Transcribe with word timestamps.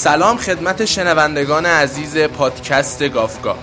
سلام 0.00 0.36
خدمت 0.36 0.84
شنوندگان 0.84 1.66
عزیز 1.66 2.18
پادکست 2.18 3.08
گافگا. 3.08 3.56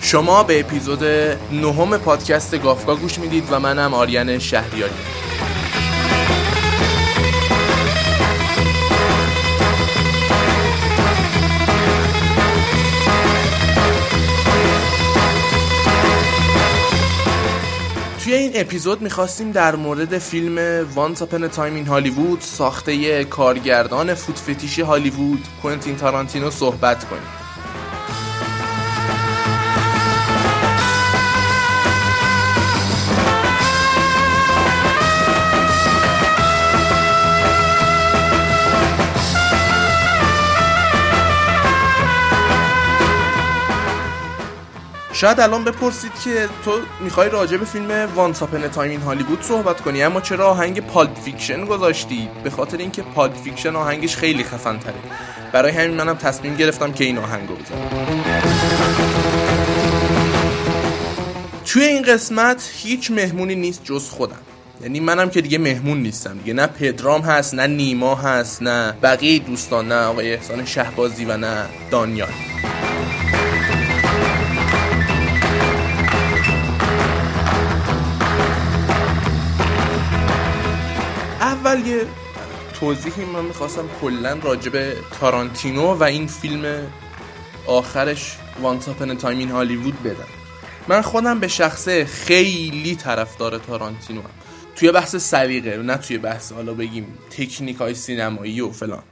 شما 0.00 0.42
به 0.42 0.60
اپیزود 0.60 1.04
نهم 1.52 1.98
پادکست 1.98 2.62
گافگا 2.62 2.96
گوش 2.96 3.18
می‌دید 3.18 3.48
و 3.50 3.60
منم 3.60 3.94
آریان 3.94 4.38
شهریاری. 4.38 4.92
این 18.36 18.52
اپیزود 18.54 19.02
می‌خواستیم 19.02 19.52
در 19.52 19.76
مورد 19.76 20.18
فیلم 20.18 20.86
Once 20.94 21.22
Upon 21.22 21.48
a 21.48 21.53
Time 21.53 21.74
in 21.74 21.86
Hollywood 21.86 22.40
ساخته 22.40 23.24
کارگردان 23.24 24.14
foot 24.14 24.39
fetish 24.39 24.76
ی 24.76 24.82
هالیوود 24.82 25.44
کوینتین 25.62 25.96
تارانتینو 25.96 26.50
صحبت 26.50 27.04
کنیم. 27.04 27.43
شاید 45.14 45.40
الان 45.40 45.64
بپرسید 45.64 46.12
که 46.24 46.48
تو 46.64 46.80
می‌خوای 47.00 47.28
راجع 47.28 47.56
به 47.56 47.64
فیلم 47.64 48.08
Once 48.14 48.42
Upon 48.42 48.68
a 48.68 48.72
Time 48.72 48.90
in 48.90 49.00
Hollywood 49.00 49.42
صحبت 49.42 49.80
کنی 49.80 50.02
اما 50.02 50.20
چرا 50.20 50.46
آهنگ 50.46 50.80
Pulp 50.80 51.18
Fiction 51.18 51.64
گذاشتی؟ 51.64 52.28
به 52.44 52.50
خاطر 52.50 52.76
اینکه 52.76 53.02
Pulp 53.02 53.36
Fiction 53.36 53.76
آهنگش 53.76 54.16
خیلی 54.16 54.44
خفن 54.44 54.78
تره 54.78 54.94
برای 55.52 55.72
همین 55.72 55.96
منم 55.96 56.14
تصمیم 56.14 56.56
گرفتم 56.56 56.92
که 56.92 57.04
این 57.04 57.18
آهنگو 57.18 57.54
بزنم 57.54 58.14
توی 61.64 61.84
این 61.84 62.02
قسمت 62.02 62.70
هیچ 62.74 63.10
مهمونی 63.10 63.54
نیست 63.54 63.84
جز 63.84 64.08
خودم. 64.08 64.38
یعنی 64.82 65.00
منم 65.00 65.30
که 65.30 65.40
دیگه 65.40 65.58
مهمون 65.58 65.98
نیستم 65.98 66.38
دیگه. 66.38 66.52
نه 66.52 66.66
پدرام 66.66 67.20
هست 67.20 67.54
نه 67.54 67.66
نیما 67.66 68.14
هست 68.14 68.62
نه 68.62 68.94
بقیه 69.02 69.38
دوستان 69.38 69.88
نه 69.88 70.04
آقای 70.04 70.32
احسان 70.32 70.64
شهبازی 70.64 71.24
و 71.24 71.36
نه 71.36 71.64
دانیال. 71.90 72.28
اول 81.54 81.86
یه 81.86 82.06
توضیحی 82.80 83.24
من 83.24 83.44
می‌خواستم 83.44 83.88
کلا 84.00 84.38
راجع 84.42 84.70
به 84.70 84.96
تارانتینو 85.20 85.94
و 85.94 86.02
این 86.02 86.26
فیلم 86.26 86.86
آخرش 87.66 88.36
Once 88.62 88.88
Upon 88.88 89.14
a 89.14 89.19
Time 89.19 89.38
in 89.38 89.50
Hollywood 89.50 90.02
بدم 90.02 90.28
من 90.88 91.02
خودم 91.02 91.40
به 91.40 91.48
شخصه 91.48 92.04
خیلی 92.04 92.96
طرفدار 92.96 93.58
تارانتینوام. 93.58 94.30
توی 94.76 94.92
بحث 94.92 95.16
سلیقه 95.16 95.76
نه 95.76 95.96
توی 95.96 96.18
بحث 96.18 96.52
حالا 96.52 96.74
بگیم 96.74 97.18
تکنیک 97.30 97.76
های 97.76 97.94
سینمایی 97.94 98.60
و 98.60 98.70
فلان 98.70 99.02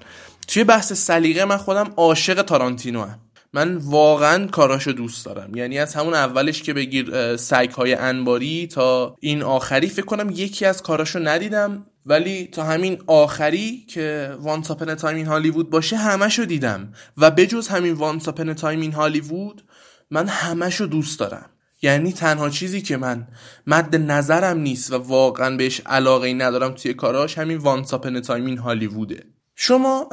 توی 0.49 0.65
بحث 0.65 0.93
سلیقه 0.93 1.45
من 1.45 1.57
خودم 1.57 1.93
عاشق 1.97 2.43
تارانتینوام. 2.43 3.19
من 3.53 3.77
واقعا 3.77 4.47
کاراشو 4.47 4.93
دوست 4.93 5.27
دارم 5.27 5.57
یعنی 5.57 5.79
از 5.79 5.95
همون 5.95 6.15
اولش 6.15 6.63
که 6.63 6.73
بگیر 6.73 7.37
سگ 7.37 7.71
های 7.71 7.95
انباری 7.95 8.67
تا 8.67 9.17
این 9.21 9.43
آخری 9.43 9.89
فکر 9.89 10.07
کنم 10.07 10.31
یکی 10.31 10.67
از 10.67 10.83
کاراشو 10.83 11.19
ندیدم 11.19 11.87
ولی 12.07 12.47
تا 12.47 12.65
همین 12.65 13.03
آخری 13.07 13.85
که 13.89 14.37
Once 14.41 14.71
Upon 14.71 14.95
a 14.95 14.99
Time 14.99 15.17
in 15.17 15.27
Hollywood 15.27 15.71
باشه 15.71 15.97
همشو 15.97 16.45
دیدم. 16.45 16.93
و 17.19 17.31
بجز 17.31 17.69
همین 17.69 17.93
Once 17.93 18.29
Upon 18.29 18.55
a 18.55 18.60
Time 18.60 18.81
in 18.81 18.93
Hollywood 18.93 19.65
من 20.11 20.29
همشو 20.29 20.85
دوست 20.85 21.19
دارم. 21.19 21.51
یعنی 21.83 22.13
تنها 22.13 22.51
چیزی 22.51 22.83
که 22.83 22.97
من 22.97 23.29
مد 23.67 23.97
نظرم 23.97 24.59
نیست 24.59 24.93
و 24.93 24.97
واقعا 24.97 25.57
بهش 25.57 25.81
علاقه 25.87 26.35
ندارم 26.35 26.73
توی 26.73 26.95
کاراش 26.95 27.39
همین 27.39 27.59
Once 27.59 27.95
Upon 27.95 28.21
a 28.21 28.26
Time 28.26 28.47
in 28.47 28.59
Hollywood 28.59 29.18
ه 29.18 29.25
شما 29.57 30.09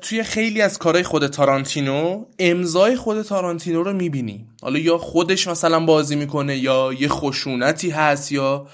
توی 0.00 0.22
خیلی 0.22 0.62
از 0.62 0.78
کارهای 0.78 1.04
خود 1.04 1.26
تارانتینو 1.26 2.24
امضای 2.38 2.96
خود 2.96 3.22
تارانتینو 3.22 3.82
رو 3.82 3.92
می‌بینی. 3.92 4.48
حالا 4.62 4.78
یا 4.78 4.98
خودش 4.98 5.48
مثلا 5.48 5.80
بازی 5.80 6.16
می‌کنه 6.16 6.56
یا 6.56 6.92
یه 6.98 7.08
خشونتی 7.08 7.90
هست 7.90 8.32
یا 8.32 8.66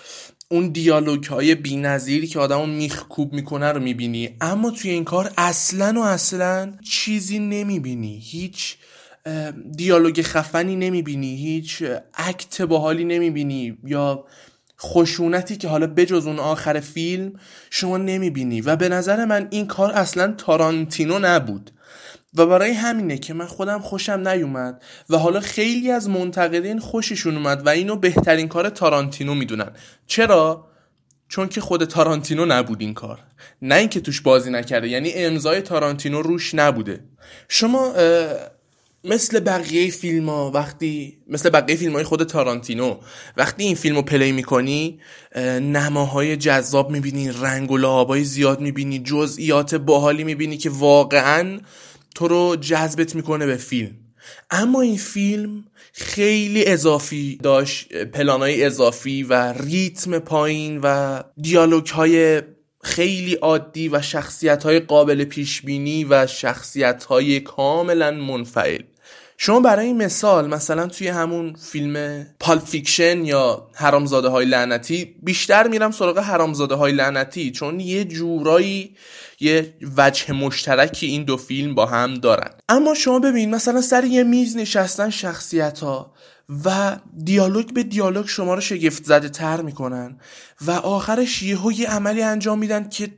اون 0.53 0.69
دیالوگ 0.69 1.25
های 1.25 1.55
بی 1.55 1.77
نظیری 1.77 2.27
که 2.27 2.39
آدمو 2.39 2.67
میخکوب 2.67 3.33
می‌کنه 3.33 3.73
رو 3.73 3.81
می‌بینی. 3.81 4.37
اما 4.41 4.71
توی 4.71 4.91
این 4.91 5.05
کار 5.05 5.33
اصلا 5.39 6.01
و 6.01 6.05
اصلا 6.05 6.73
چیزی 6.85 7.39
نمی‌بینی. 7.39 8.19
هیچ 8.25 8.77
دیالوگ 9.77 10.23
خفنی 10.23 10.77
نمی‌بینی. 10.77 11.37
هیچ 11.37 11.85
اکت 12.15 12.63
باحالی 12.63 13.05
نمی‌بینی 13.05 13.79
یا 13.85 14.25
خشونتی 14.81 15.57
که 15.57 15.69
حالا 15.69 15.87
بجز 15.87 16.27
اون 16.27 16.39
آخر 16.39 16.81
فیلم 16.81 17.33
شما 17.71 17.97
نمی‌بینی. 17.97 18.61
و 18.61 18.77
به 18.77 18.89
نظر 18.89 19.25
من 19.25 19.49
این 19.51 19.67
کار 19.67 19.93
اصلا 19.93 20.35
تارانتینو 20.39 21.19
نبود. 21.19 21.71
و 22.35 22.47
برای 22.47 22.73
همینه 22.73 23.19
که 23.19 23.35
من 23.35 23.47
خودم 23.47 23.79
خوشم 23.79 24.29
نیومد 24.29 24.83
و 25.11 25.17
حالا 25.17 25.41
خیلی 25.41 25.91
از 25.91 26.09
منتقدین 26.09 26.79
خوششون 26.79 27.37
اومد 27.37 27.67
و 27.67 27.69
اینو 27.69 27.97
بهترین 27.97 28.49
کار 28.49 28.69
تارانتینو 28.69 29.35
می‌دونن. 29.35 29.71
چرا؟ 30.07 30.67
چون 31.29 31.49
که 31.49 31.61
خود 31.61 31.85
تارانتینو 31.85 32.47
نبود 32.47 32.81
این 32.81 32.95
کار. 32.95 33.19
نه 33.63 33.75
اینکه 33.75 34.01
توش 34.01 34.21
بازی 34.21 34.51
نکرده 34.51 34.89
یعنی 34.89 35.13
امضای 35.13 35.61
تارانتینو 35.61 36.23
روش 36.23 36.55
نبوده. 36.55 37.05
شما 37.49 37.93
مثل 39.05 39.41
بقیه 39.41 39.91
فیلم 39.91 40.29
ها 40.29 40.51
وقتی 40.51 41.19
مثل 41.29 41.51
بقیه 41.51 41.77
فیلم 41.77 41.93
های 41.93 42.05
خود 42.05 42.25
تارانتینو 42.25 42.97
وقتی 43.37 43.65
این 43.65 43.75
فیلم 43.75 43.97
رو 43.97 44.03
پلی 44.03 44.33
می‌کنی 44.33 45.01
نماهای 45.61 46.37
جذاب 46.37 46.91
می‌بینی 46.91 47.33
رنگ 47.33 47.71
و 47.71 47.77
لعابای 47.77 48.25
زیاد 48.25 48.61
می‌بینی 48.61 48.99
جزئیات 48.99 49.75
باحالی 49.75 50.25
می‌بینی 50.25 50.57
که 50.57 50.71
واقعا 50.71 51.61
تو 52.15 52.29
رو 52.29 52.57
جذبت 52.57 53.15
می‌کنه 53.15 53.47
به 53.47 53.57
فیلم. 53.57 53.91
اما 54.51 54.81
این 54.81 54.97
فیلم 54.97 55.65
خیلی 55.93 56.67
اضافی 56.67 57.39
داشت 57.43 57.93
پلانای 57.93 58.65
اضافی 58.65 59.23
و 59.23 59.53
ریتم 59.53 60.19
پایین 60.19 60.81
و 60.83 61.21
دیالوگ 61.43 61.87
های 61.87 62.43
خیلی 62.83 63.35
عادی 63.35 63.89
و 63.89 64.03
شخصیت 64.03 64.63
های 64.63 64.81
قابل 64.81 65.25
پیش 65.25 65.63
بینی 65.63 66.05
و 66.05 66.27
شخصیت 66.27 67.05
های 67.05 67.41
کاملا 67.41 68.11
منفعل. 68.11 68.83
شما 69.43 69.61
برای 69.61 69.93
مثال 69.93 70.49
مثلا 70.49 70.87
توی 70.87 71.09
همون 71.09 71.55
فیلم 71.55 72.27
Pulp 72.41 72.59
Fiction 72.59 73.25
یا 73.25 73.69
حرامزاده 73.75 74.29
های 74.29 74.47
لعنتی 74.47 75.17
بیشتر 75.23 75.69
میرم 75.69 75.91
سراغ 75.91 76.19
حرامزاده 76.19 76.75
های 76.75 76.93
لعنتی 76.93 77.51
چون 77.51 77.81
یه 77.81 78.05
جورایی 78.05 78.97
یه 79.41 79.75
وجه 79.97 80.33
مشترکی 80.33 81.07
این 81.07 81.25
دو 81.25 81.37
فیلم 81.37 81.75
با 81.75 81.87
هم 81.87 82.15
دارن. 82.15 82.51
اما 82.69 82.95
شما 82.95 83.19
ببین 83.19 83.55
مثلا 83.55 83.81
سر 83.81 84.05
یه 84.05 84.23
میز 84.23 84.57
نشستن 84.57 85.11
شخصیت 85.11 85.81
ها 85.81 86.13
و 86.65 86.97
دیالوگ 87.25 87.73
به 87.73 87.83
دیالوگ 87.83 88.27
شما 88.27 88.55
رو 88.55 88.61
شگفت 88.61 89.05
زده 89.05 89.29
تر 89.29 89.61
می‌کنن 89.61 90.19
و 90.67 90.71
آخرش 90.71 91.43
یه 91.43 91.89
عملی 91.89 92.23
انجام 92.23 92.59
میدن 92.59 92.89
که 92.89 93.09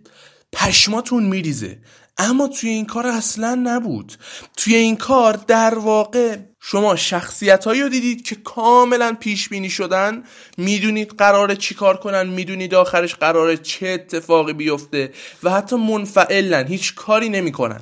پشماتون 0.52 1.22
میریزه. 1.22 1.78
اما 2.18 2.48
توی 2.48 2.70
این 2.70 2.86
کار 2.86 3.06
اصلا 3.06 3.54
نبود. 3.54 4.12
توی 4.56 4.74
این 4.74 4.96
کار 4.96 5.32
در 5.46 5.74
واقع 5.74 6.36
شما 6.60 6.96
شخصیت 6.96 7.64
هایی 7.64 7.82
رو 7.82 7.88
دیدید 7.88 8.24
که 8.26 8.34
کاملا 8.34 9.16
پیش 9.20 9.48
بینی 9.48 9.70
شدن. 9.70 10.22
می‌دونید 10.58 11.14
قراره 11.18 11.56
چیکار 11.56 11.96
کنن 11.96 12.26
می‌دونید 12.26 12.74
آخرش 12.74 13.14
قراره 13.14 13.56
چه 13.56 13.88
اتفاقی 13.88 14.52
بیفته 14.52 15.12
و 15.42 15.50
حتی 15.50 15.76
منفعلن 15.76 16.66
هیچ 16.66 16.94
کاری 16.94 17.28
نمی‌کنن. 17.28 17.80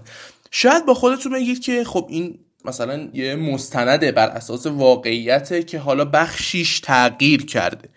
شاید 0.50 0.86
با 0.86 0.94
خودتون 0.94 1.32
بگید 1.32 1.60
که 1.60 1.84
خب 1.84 2.06
این 2.10 2.38
مثلا 2.64 3.08
یه 3.14 3.36
مستنده 3.36 4.12
بر 4.12 4.28
اساس 4.28 4.66
واقعیته 4.66 5.62
که 5.62 5.78
حالا 5.78 6.04
بخشیش 6.04 6.80
تغییر 6.80 7.46
کرده. 7.46 7.88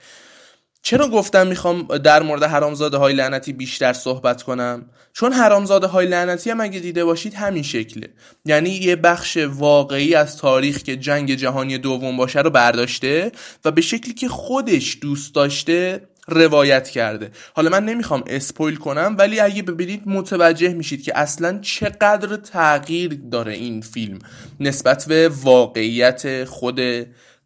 چرا 0.86 1.08
گفتم 1.08 1.48
می‌خوام 1.48 1.84
در 1.84 2.24
مورد 2.24 2.44
حرامزاده 2.44 2.98
های 2.98 3.14
لعنتی 3.14 3.54
بیشتر 3.54 3.94
صحبت 3.94 4.44
کنم؟ 4.44 4.86
چون 5.14 5.34
حرامزاده 5.34 5.88
های 5.88 6.08
لعنتی 6.08 6.50
هم 6.50 6.62
اگه 6.62 6.80
دیده 6.80 7.06
باشید 7.06 7.34
همین 7.34 7.64
شکله. 7.64 8.10
یعنی 8.46 8.70
یه 8.70 8.96
بخش 8.96 9.38
واقعی 9.38 10.16
از 10.16 10.38
تاریخ 10.38 10.78
که 10.78 10.96
جنگ 10.96 11.36
جهانی 11.36 11.78
دوم 11.78 12.18
باشه 12.18 12.42
رو 12.42 12.50
برداشته 12.50 13.32
و 13.66 13.72
به 13.72 13.82
شکلی 13.82 14.14
که 14.14 14.28
خودش 14.28 14.98
دوست 15.02 15.36
داشته 15.36 16.02
روایت 16.28 16.90
کرده. 16.90 17.32
حالا 17.54 17.70
من 17.70 17.86
نمی‌خوام 17.86 18.24
اسپویل 18.28 18.76
کنم 18.76 19.16
ولی 19.20 19.40
اگه 19.40 19.62
ببینید 19.62 20.02
متوجه 20.06 20.74
میشید 20.74 21.04
که 21.04 21.18
اصلا 21.20 21.60
چقدر 21.62 22.36
تغییر 22.36 23.20
داره 23.32 23.54
این 23.54 23.82
فیلم 23.82 24.20
نسبت 24.60 25.06
به 25.08 25.30
واقعیت 25.30 26.44
خود 26.44 26.80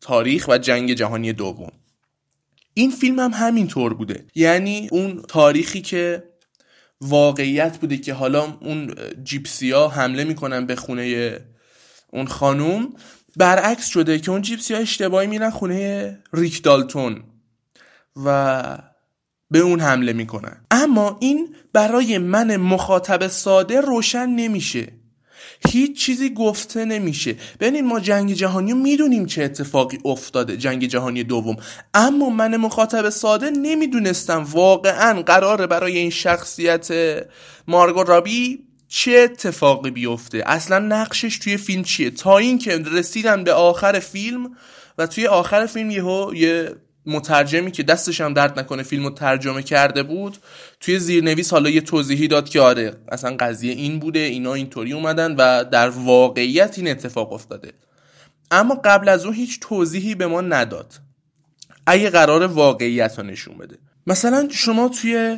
تاریخ 0.02 0.48
و 0.48 0.58
جنگ 0.58 0.94
جهانی 0.94 1.34
دوم. 1.34 1.72
این 2.78 2.92
فیلم 2.92 3.20
هم 3.20 3.32
همین 3.34 3.68
طور 3.68 3.94
بوده. 3.94 4.26
یعنی 4.36 4.90
اون 4.92 5.22
تاریخی 5.28 5.82
که 5.82 6.24
واقعیت 7.02 7.78
بوده 7.78 7.98
که 7.98 8.14
حالا 8.14 8.58
اون 8.62 8.96
جیپسیا 9.24 9.88
حمله 9.88 10.24
می‌کنن 10.24 10.66
به 10.66 10.76
خونه 10.76 11.40
اون 12.14 12.28
خانوم 12.28 12.94
برعکس 13.36 13.88
شده 13.88 14.20
که 14.20 14.32
اون 14.32 14.42
جیپسیا 14.42 14.78
اشتباهی 14.78 15.28
میرن 15.28 15.50
خونه 15.50 16.20
ریک 16.34 16.64
دالتون 16.64 17.24
و 18.26 18.64
به 19.52 19.60
اون 19.60 19.80
حمله 19.80 20.14
می‌کنن. 20.14 20.66
اما 20.72 21.18
این 21.22 21.56
برای 21.74 22.18
من 22.18 22.58
مخاطب 22.58 23.28
ساده 23.28 23.82
روشن 23.82 24.30
نمیشه. 24.30 24.94
هیچ 25.70 26.00
چیزی 26.00 26.30
گفته 26.30 26.86
نمیشه. 26.86 27.36
ببینید 27.60 27.84
ما 27.84 28.00
جنگ 28.00 28.34
جهانی 28.34 28.74
می‌دونیم 28.74 29.26
چه 29.26 29.44
اتفاقی 29.44 30.00
افتاده 30.06 30.58
جنگ 30.58 30.86
جهانی 30.86 31.24
دوم. 31.24 31.56
اما 31.94 32.30
من 32.30 32.58
مخاطب 32.58 33.10
ساده 33.10 33.50
نمی‌دونستم 33.50 34.44
واقعا 34.52 35.22
قراره 35.22 35.68
برای 35.68 35.98
این 35.98 36.10
شخصیت 36.10 36.90
مارگو 37.68 38.04
رابی 38.04 38.60
چه 38.88 39.12
اتفاقی 39.12 39.92
بیفته. 39.92 40.44
اصلا 40.46 40.80
نقشش 40.80 41.38
توی 41.38 41.58
فیلم 41.58 41.84
چیه؟ 41.84 42.10
تا 42.10 42.38
اینکه 42.38 42.78
رسیدن 42.78 43.44
به 43.44 43.54
آخر 43.54 44.00
فیلم 44.00 44.52
و 44.98 45.08
توی 45.08 45.28
آخر 45.28 45.66
فیلم 45.66 45.92
یهو 45.92 46.36
یه 46.36 46.76
مترجمی 47.08 47.72
که 47.72 47.84
دستش 47.84 48.22
هم 48.22 48.34
درد 48.34 48.60
نکنه 48.60 48.84
فیلم 48.84 49.04
رو 49.04 49.10
ترجمه 49.10 49.64
کرده 49.64 50.04
بود 50.04 50.38
توی 50.80 51.00
زیرنویس 51.00 51.52
حالا 51.52 51.70
یه 51.70 51.82
توضیحی 51.82 52.28
داد 52.28 52.50
که 52.50 52.62
آره 52.62 52.94
اصلا 53.12 53.36
قضیه 53.40 53.74
این 53.74 54.00
بوده 54.00 54.20
اینا 54.20 54.54
اینطوری 54.54 54.94
اومدن 54.94 55.36
و 55.36 55.64
در 55.64 55.90
واقعیت 55.90 56.78
این 56.78 56.88
اتفاق 56.88 57.34
افتاده. 57.34 57.74
اما 58.52 58.82
قبل 58.84 59.10
از 59.10 59.26
اون 59.26 59.34
هیچ 59.34 59.60
توضیحی 59.62 60.16
به 60.16 60.28
ما 60.28 60.42
نداد. 60.42 60.94
اگه 61.86 62.10
قراره 62.10 62.44
واقعیت 62.44 63.20
رو 63.20 63.26
نشون 63.26 63.58
بده. 63.58 63.78
مثلا 64.08 64.48
شما 64.52 64.90
توی 64.90 65.38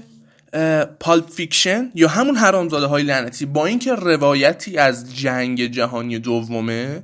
Pulp 0.99 1.29
Fiction 1.29 1.91
یا 1.95 2.07
همون 2.07 2.35
حرامزاده 2.35 2.85
های 2.85 3.03
لعنتی 3.03 3.45
با 3.45 3.65
اینکه 3.65 3.93
روایتی 3.93 4.77
از 4.77 5.15
جنگ 5.15 5.65
جهانی 5.65 6.19
دومه 6.19 7.03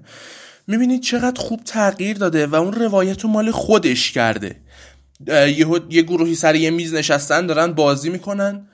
می‌بینید 0.68 1.02
چقدر 1.02 1.42
خوب 1.42 1.64
تغییر 1.64 2.18
داده 2.18 2.48
و 2.48 2.56
اون 2.56 2.74
روایت 2.74 3.22
رو 3.22 3.30
مال 3.30 3.52
خودش 3.52 4.12
کرده 4.12 4.56
یه, 5.28 5.66
یه 5.90 6.02
گروهی 6.02 6.36
سر 6.36 6.56
یه 6.56 6.70
میز 6.72 6.94
نشستن 6.94 7.48
دارن 7.48 7.74
بازی 7.74 8.10
می‌کنن 8.10 8.68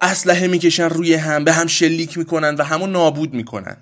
اسلحه 0.00 0.46
می‌کشن 0.46 0.88
روی 0.88 1.14
هم 1.14 1.44
به 1.44 1.52
هم 1.52 1.66
شلیک 1.66 2.18
می‌کنن 2.18 2.54
و 2.54 2.62
همو 2.62 2.86
نابود 2.86 3.34
می‌کنن 3.34 3.76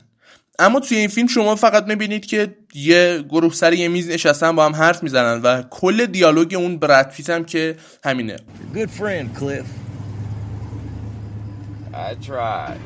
اما 0.58 0.80
توی 0.80 0.96
این 0.96 1.08
فیلم 1.08 1.26
شما 1.26 1.56
فقط 1.56 1.86
می‌بینید 1.86 2.26
که 2.26 2.56
یه 2.74 3.24
گروه 3.28 3.52
سر 3.52 3.72
یه 3.72 3.88
میز 3.88 4.08
نشستن 4.08 4.56
با 4.56 4.64
هم 4.64 4.74
حرف 4.74 5.02
می‌زنن 5.02 5.42
و 5.42 5.62
کل 5.62 6.06
دیالوگ 6.06 6.54
اون 6.54 6.78
برد 6.78 7.30
هم 7.30 7.44
که 7.44 7.76
همینه 8.04 8.36
Good 8.74 8.88
friend, 9.00 9.38
Cliff. 9.38 9.66
I 11.94 12.26
tried. 12.26 12.80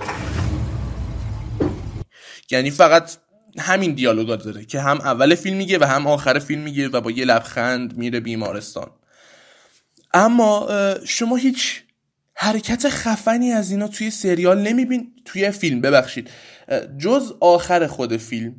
یعنی 2.51 2.71
فقط 2.71 3.17
همین 3.59 3.95
دیالوگا 3.95 4.37
داره 4.37 4.65
که 4.65 4.81
هم 4.81 5.01
اول 5.01 5.35
فیلم 5.35 5.57
میگه 5.57 5.79
و 5.79 5.85
هم 5.85 6.07
آخر 6.07 6.39
فیلم 6.39 6.63
میگه 6.63 6.89
و 6.89 7.01
با 7.01 7.11
یه 7.11 7.25
لبخند 7.25 7.97
میره 7.97 8.21
بیمارستان. 8.21 8.91
اما 10.15 10.69
شما 11.07 11.37
هیچ 11.37 11.83
حرکت 12.35 12.89
خفنی 12.89 13.53
از 13.53 13.71
اینا 13.71 13.89
توی 13.89 14.11
سریال 14.11 14.61
نمیبین 14.61 15.13
توی 15.25 15.51
فیلم 15.51 15.81
ببخشید. 15.81 16.31
جز 16.99 17.33
آخر 17.41 17.87
خود 17.87 18.17
فیلم 18.17 18.55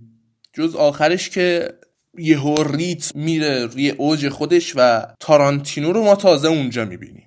جز 0.54 0.76
آخرش 0.76 1.30
که 1.30 1.74
یه 2.18 2.40
ریت 2.72 3.16
میره 3.16 3.66
روی 3.66 3.90
اوج 3.90 4.30
خودش 4.30 4.74
و 4.76 5.06
تارانتینو 5.20 5.92
رو 5.92 6.04
ما 6.04 6.16
تازه 6.16 6.48
اونجا 6.48 6.86
می‌بینیم. 6.86 7.24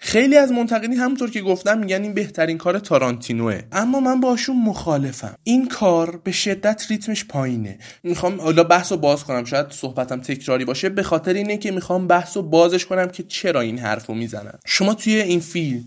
خیلی 0.00 0.36
از 0.36 0.52
منتقدین 0.52 0.98
همونطور 0.98 1.30
که 1.30 1.40
گفتم 1.40 1.78
میگن 1.78 2.02
این 2.02 2.14
بهترین 2.14 2.58
کار 2.58 2.78
تارانتینوه. 2.78 3.62
اما 3.72 4.00
من 4.00 4.20
باشون 4.20 4.62
مخالفم. 4.62 5.34
این 5.42 5.68
کار 5.68 6.16
به 6.16 6.32
شدت 6.32 6.86
ریتمش 6.90 7.24
پایینه. 7.24 7.78
می‌خوام 8.02 8.40
حالا 8.40 8.64
بحث 8.64 8.92
رو 8.92 8.98
باز 8.98 9.24
کنم. 9.24 9.44
شاید 9.44 9.70
صحبتم 9.70 10.20
تکراری 10.20 10.64
باشه. 10.64 10.88
به 10.88 11.02
خاطر 11.02 11.32
اینه 11.32 11.56
که 11.56 11.70
می‌خوام 11.70 12.06
بحث 12.06 12.36
رو 12.36 12.42
بازش 12.42 12.86
کنم 12.86 13.08
که 13.08 13.22
چرا 13.22 13.60
این 13.60 13.78
حرف 13.78 14.06
رو 14.06 14.14
می‌زنن. 14.14 14.58
شما 14.66 14.94
توی 14.94 15.20
این 15.20 15.40
فیلم 15.40 15.84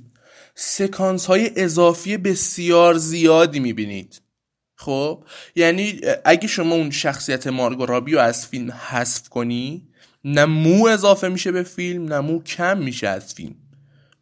سکانس 0.56 1.26
های 1.26 1.52
اضافی 1.56 2.18
بسیار 2.18 2.98
زیادی 2.98 3.60
می‌بینید. 3.60 4.22
خب؟ 4.76 5.24
یعنی 5.56 6.02
اگه 6.26 6.48
شما 6.48 6.76
اون 6.76 6.92
شخصیت 6.92 7.48
مارگو 7.48 7.86
رابی 7.86 8.12
رو 8.12 8.20
از 8.20 8.48
فیلم 8.48 8.72
حذف 8.72 9.30
کنی 9.30 9.88
نه 10.24 10.46
مو 10.46 10.88
اضافه 10.88 11.30
میشه 11.30 11.52
به 11.52 11.64
فیلم 11.64 12.14
نه 12.14 12.20
مو 12.20 12.44
کم 12.44 12.78
میشه 12.78 13.08
از 13.08 13.34
فیلم. 13.34 13.56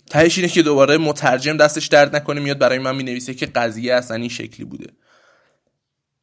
تهش 0.09 0.37
اینه 0.37 0.49
که 0.49 0.61
دوباره 0.61 0.97
مترجم 0.97 1.57
دستش 1.57 1.87
درد 1.87 2.15
نکنه 2.15 2.41
میاد 2.41 2.59
برای 2.59 2.79
من 2.79 2.95
می‌نویسه 2.95 3.33
که 3.33 3.45
قضیه 3.45 3.93
اصلا 3.93 4.17
این 4.17 4.29
شکلی 4.29 4.65
بوده. 4.65 4.87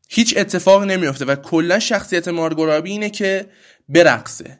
هیچ 0.08 0.34
اتفاق 0.36 0.82
نمیافته 0.82 1.24
و 1.24 1.34
کلا 1.34 1.78
شخصیت 1.78 2.28
مارگورابی 2.28 2.90
اینه 2.90 3.10
که 3.10 3.46
برقصه. 3.88 4.58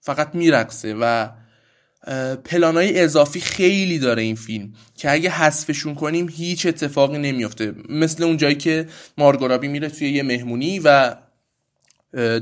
فقط 0.00 0.34
میرقصه 0.34 0.94
و 1.00 1.28
پلانای 2.44 3.00
اضافی 3.00 3.40
خیلی 3.40 3.98
داره 3.98 4.22
این 4.22 4.36
فیلم 4.36 4.72
که 4.96 5.10
اگه 5.10 5.30
حذفشون 5.30 5.94
کنیم 5.94 6.28
هیچ 6.28 6.66
اتفاقی 6.66 7.18
نمیافته. 7.18 7.74
مثل 7.88 8.22
اون 8.22 8.36
جایی 8.36 8.54
که 8.54 8.86
مارگورابی 9.18 9.68
میره 9.68 9.88
توی 9.88 10.10
یه 10.10 10.22
مهمونی 10.22 10.78
و 10.84 11.16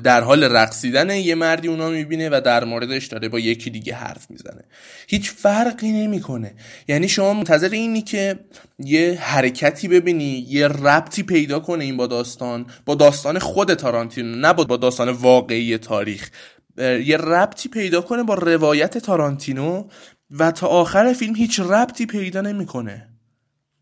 در 0.05 0.21
حال 0.21 0.45
رقصیدن 0.45 1.11
یه 1.11 1.35
مردی 1.35 1.69
اونا 1.69 1.91
می‌بینه 1.91 2.29
و 2.29 2.41
در 2.45 2.65
موردش 2.65 3.07
داره 3.07 3.29
با 3.29 3.39
یکی 3.39 3.71
دیگه 3.71 3.95
حرف 3.95 4.31
می‌زنه. 4.31 4.65
هیچ 5.09 5.31
فرقی 5.31 5.93
نمی‌کنه. 5.93 6.55
یعنی 6.89 7.09
شما 7.09 7.35
منتظر 7.35 7.69
اینی 7.69 8.03
که 8.03 8.39
یه 8.79 9.19
حرکتی 9.21 9.89
ببینی 9.89 10.47
یه 10.49 10.69
ربطی 10.69 11.23
پیدا 11.23 11.61
کنه 11.61 11.85
این 11.85 11.97
با 11.97 12.07
داستان 12.07 12.67
با 12.87 12.95
داستان 12.95 13.39
خود 13.39 13.75
تارانتینو 13.75 14.37
نه 14.37 14.53
با 14.53 14.77
داستان 14.77 15.09
واقعی 15.09 15.79
تاریخ. 15.79 16.31
یه 16.79 17.17
ربطی 17.17 17.69
پیدا 17.69 18.01
کنه 18.01 18.23
با 18.23 18.35
روایت 18.35 18.99
تارانتینو 18.99 19.89
و 20.31 20.53
تا 20.53 20.67
آخر 20.67 21.13
فیلم 21.13 21.35
هیچ 21.35 21.61
ربطی 21.61 22.07
پیدا 22.07 22.41
نمی‌کنه. 22.41 23.09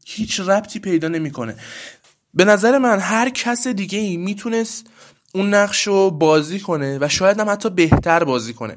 هیچ 0.07 0.41
ربطی 0.41 0.79
پیدا 0.79 1.09
نمی‌کنه. 1.09 1.57
به 2.35 2.45
نظر 2.45 2.79
من 2.79 2.99
هر 2.99 3.31
کس 3.31 3.67
دیگه 3.67 3.99
ای 3.99 4.17
می‌تونست 4.17 4.87
اون 5.37 5.55
نقش 5.55 5.87
رو 5.87 6.11
بازی 6.11 6.61
کنه 6.61 6.99
و 7.01 7.09
شاید 7.09 7.41
هم 7.41 7.51
حتی 7.51 7.71
بهتر 7.71 8.25
بازی 8.25 8.55
کنه. 8.55 8.77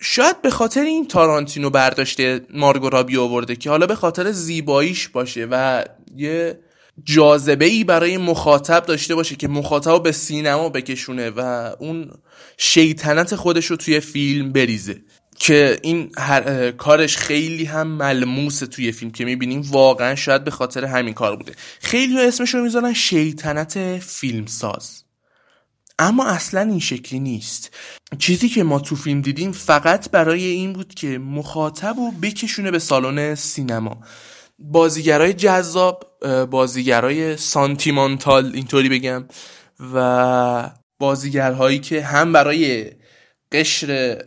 شاید 0.00 0.42
به 0.42 0.50
خاطر 0.50 0.80
این 0.80 1.08
تارانتینو 1.08 1.70
برداشته 1.70 2.40
مارگو 2.54 2.88
رابی 2.90 3.16
آورده 3.16 3.56
که 3.56 3.70
حالا 3.70 3.86
به 3.86 3.94
خاطر 3.94 4.32
زیباییش 4.32 5.08
باشه 5.08 5.48
و 5.50 5.84
یه 6.16 6.58
جاذبه 7.04 7.64
ای 7.64 7.84
برای 7.84 8.16
مخاطب 8.16 8.86
داشته 8.86 9.14
باشه 9.14 9.36
که 9.36 9.48
مخاطب 9.48 10.02
به 10.02 10.12
سینما 10.12 10.68
بکشونه 10.68 11.30
و 11.30 11.40
اون 11.78 12.10
شیطنت 12.58 13.34
خودش 13.34 13.66
رو 13.66 13.76
توی 13.76 14.00
فیلم 14.00 14.52
بریزه. 14.52 15.02
که 15.38 15.78
این 15.82 16.12
هر... 16.18 16.70
کارش 16.70 17.16
خیلی 17.16 17.64
هم 17.64 17.86
ملموس 17.86 18.58
توی 18.58 18.92
فیلم 18.92 19.10
که 19.10 19.24
می‌بینیم 19.24 19.60
واقعا 19.70 20.14
شاید 20.14 20.44
به 20.44 20.50
خاطر 20.50 20.84
همین 20.84 21.14
کار 21.14 21.36
بوده. 21.36 21.52
خیلی 21.80 22.20
اسمش 22.20 22.54
رو 22.54 22.62
می‌ذارن 22.62 22.92
شیطنت 22.92 23.98
فیلمساز. 23.98 25.04
اما 26.00 26.26
اصلا 26.26 26.60
این 26.60 26.78
شکلی 26.78 27.20
نیست. 27.20 27.76
چیزی 28.18 28.48
که 28.48 28.62
ما 28.62 28.78
تو 28.78 28.96
فیلم 28.96 29.20
دیدیم 29.20 29.52
فقط 29.52 30.10
برای 30.10 30.44
این 30.44 30.72
بود 30.72 30.94
که 30.94 31.18
مخاطب 31.18 31.94
رو 31.96 32.10
بکشونه 32.22 32.70
به 32.70 32.78
سالن 32.78 33.34
سینما. 33.34 34.00
بازیگرای 34.58 35.32
جذاب 35.32 36.04
بازیگرای 36.50 37.36
سانتیمانتال 37.36 38.50
اینطوری 38.54 38.88
بگم 38.88 39.24
و 39.94 40.70
بازیگرهایی 40.98 41.78
که 41.78 42.02
هم 42.02 42.32
برای 42.32 42.90
قشر 43.52 44.18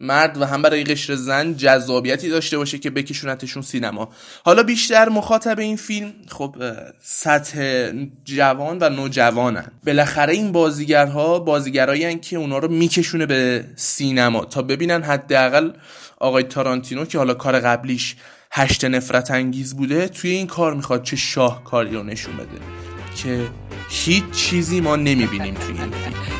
مرد 0.00 0.40
و 0.40 0.44
هم 0.44 0.62
برای 0.62 0.84
قشر 0.84 1.14
زن 1.14 1.56
جذابیتی 1.56 2.28
داشته 2.28 2.58
باشه 2.58 2.78
که 2.78 2.90
بکشونتشون 2.90 3.62
سینما. 3.62 4.08
حالا 4.44 4.62
بیشتر 4.62 5.08
مخاطب 5.08 5.58
این 5.58 5.76
فیلم 5.76 6.12
خب 6.28 6.56
سطح 7.00 7.90
جوان 8.24 8.78
و 8.80 8.88
نوجوانن. 8.88 9.66
بالاخره 9.86 10.32
این 10.32 10.52
بازیگرها 10.52 11.38
بازیگرایی 11.38 12.18
که 12.18 12.36
اونا 12.36 12.58
رو 12.58 12.68
میکشونه 12.68 13.26
به 13.26 13.64
سینما 13.76 14.44
تا 14.44 14.62
ببینن 14.62 15.02
حداقل 15.02 15.70
آقای 16.18 16.42
تارانتینو 16.42 17.04
که 17.04 17.18
حالا 17.18 17.34
کار 17.34 17.60
قبلیش 17.60 18.16
هشت 18.52 18.84
نفرت 18.84 19.30
انگیز 19.30 19.76
بوده 19.76 20.08
توی 20.08 20.30
این 20.30 20.46
کار 20.46 20.74
می‌خواد 20.74 21.02
چه 21.02 21.16
شاهکاری 21.16 21.94
رو 21.94 22.02
نشون 22.02 22.36
بده. 22.36 22.60
که 23.16 23.48
هیچ 23.90 24.24
چیزی 24.32 24.80
ما 24.80 24.96
نمی‌بینیم 24.96 25.54
توی 25.54 25.78
این 25.78 25.90
فیلم. 25.90 26.39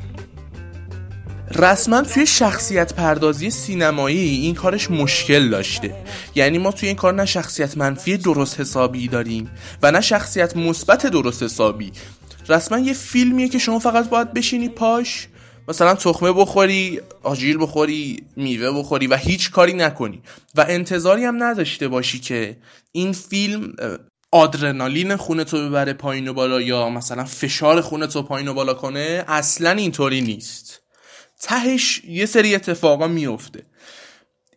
رسما 1.55 2.01
توی 2.01 2.25
شخصیت 2.25 2.93
پردازی 2.93 3.49
سینمایی 3.49 4.19
این 4.19 4.55
کارش 4.55 4.91
مشکل 4.91 5.49
داشته. 5.49 5.95
یعنی 6.35 6.57
ما 6.57 6.71
توی 6.71 6.87
این 6.87 6.97
کار 6.97 7.13
نه 7.13 7.25
شخصیت 7.25 7.77
منفی 7.77 8.17
درست 8.17 8.59
حسابی 8.59 9.07
داریم 9.07 9.51
و 9.83 9.91
نه 9.91 10.01
شخصیت 10.01 10.57
مثبت 10.57 11.07
درست 11.07 11.43
حسابی. 11.43 11.91
رسما 12.49 12.79
یه 12.79 12.93
فیلمیه 12.93 13.49
که 13.49 13.59
شما 13.59 13.79
فقط 13.79 14.09
باید 14.09 14.33
بشینی 14.33 14.69
پاش 14.69 15.27
مثلا 15.67 15.95
تخمه 15.95 16.33
بخوری 16.33 17.01
آجیل 17.23 17.57
بخوری 17.61 18.23
میوه 18.35 18.79
بخوری 18.79 19.07
و 19.07 19.15
هیچ 19.15 19.51
کاری 19.51 19.73
نکنی. 19.73 20.21
و 20.55 20.65
انتظاری 20.69 21.25
هم 21.25 21.43
نداشته 21.43 21.87
باشی 21.87 22.19
که 22.19 22.57
این 22.91 23.11
فیلم 23.11 23.73
آدرنالین 24.31 25.15
خونه 25.15 25.43
تو 25.43 25.69
ببره 25.69 25.93
پایین 25.93 26.27
و 26.27 26.33
بالا 26.33 26.61
یا 26.61 26.89
مثلا 26.89 27.25
فشار 27.25 27.81
خونه 27.81 28.07
تو 28.07 28.23
پایین 28.23 28.47
و 28.47 28.53
بالا 28.53 28.73
کنه 28.73 29.25
اصلا 29.27 29.71
اینطوری 29.71 30.21
نیست. 30.21 30.80
تهش 31.41 32.01
یه 32.07 32.25
سری 32.25 32.55
اتفاقا 32.55 33.07
میفته. 33.07 33.63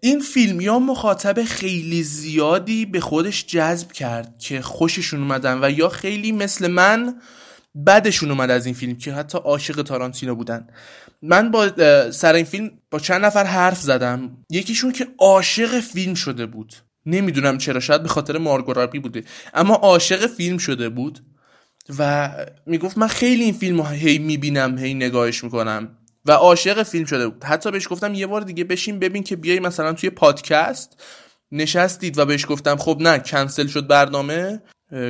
این 0.01 0.21
فیلم 0.21 0.61
یا 0.61 0.79
مخاطب 0.79 1.45
خیلی 1.45 2.03
زیادی 2.03 2.87
به 2.87 3.01
خودش 3.01 3.47
جذب 3.47 3.93
کرد 3.93 4.39
که 4.39 4.63
خوششون 4.63 5.21
اومدن 5.21 5.59
و 5.65 5.71
یا 5.71 5.89
خیلی 5.89 6.33
مثل 6.33 6.67
من 6.67 7.15
بدشون 7.87 8.31
اومد 8.31 8.51
از 8.51 8.67
این 8.67 8.75
فیلم 8.75 8.97
که 8.97 9.13
حتی 9.13 9.39
عاشق 9.39 9.83
تارانتینو 9.83 10.35
بودن. 10.35 10.67
من 11.23 11.51
با 11.51 11.71
سر 12.11 12.35
این 12.35 12.45
فیلم 12.45 12.71
با 12.91 12.99
چند 12.99 13.25
نفر 13.25 13.45
حرف 13.45 13.81
زدم. 13.81 14.37
یکیشون 14.51 14.93
که 14.93 15.09
عاشق 15.19 15.81
فیلم 15.81 16.15
شده 16.15 16.47
بود. 16.47 16.75
نمی‌دونم 17.07 17.59
چرا 17.59 17.81
شاید 17.81 18.03
به 18.03 18.09
خاطر 18.09 18.39
مارگو 18.39 19.01
بوده. 19.01 19.25
اما 19.55 19.75
عاشق 19.75 20.27
فیلم 20.27 20.59
شده 20.59 20.89
بود 20.89 21.21
و 21.99 22.31
می‌گفت 22.67 22.99
من 22.99 23.09
خیلی 23.09 23.45
این 23.45 23.55
فیلم 23.55 23.77
رو 23.77 23.87
هی 23.87 24.19
می‌بینم 24.19 24.79
هی 24.79 24.95
نگاهش 24.95 25.45
می‌کنم. 25.45 25.99
و 26.25 26.33
عاشق 26.33 26.83
فیلم 26.83 27.05
شده 27.05 27.29
بود. 27.29 27.45
حتی 27.45 27.71
بهش 27.71 27.89
گفتم 27.89 28.15
یه 28.15 28.27
بار 28.27 28.41
دیگه 28.41 28.65
بشین 28.65 28.99
ببین 28.99 29.23
که 29.23 29.37
بیای 29.37 29.61
مثلا 29.61 29.93
توی 29.93 30.11
پادکست 30.11 31.03
نشستید 31.53 32.19
و 32.19 32.25
بهش 32.25 32.47
گفتم 32.49 32.77
خب 32.77 32.97
نه 33.01 33.19
کنسل 33.19 33.67
شد 33.67 33.87
برنامه. 33.87 34.63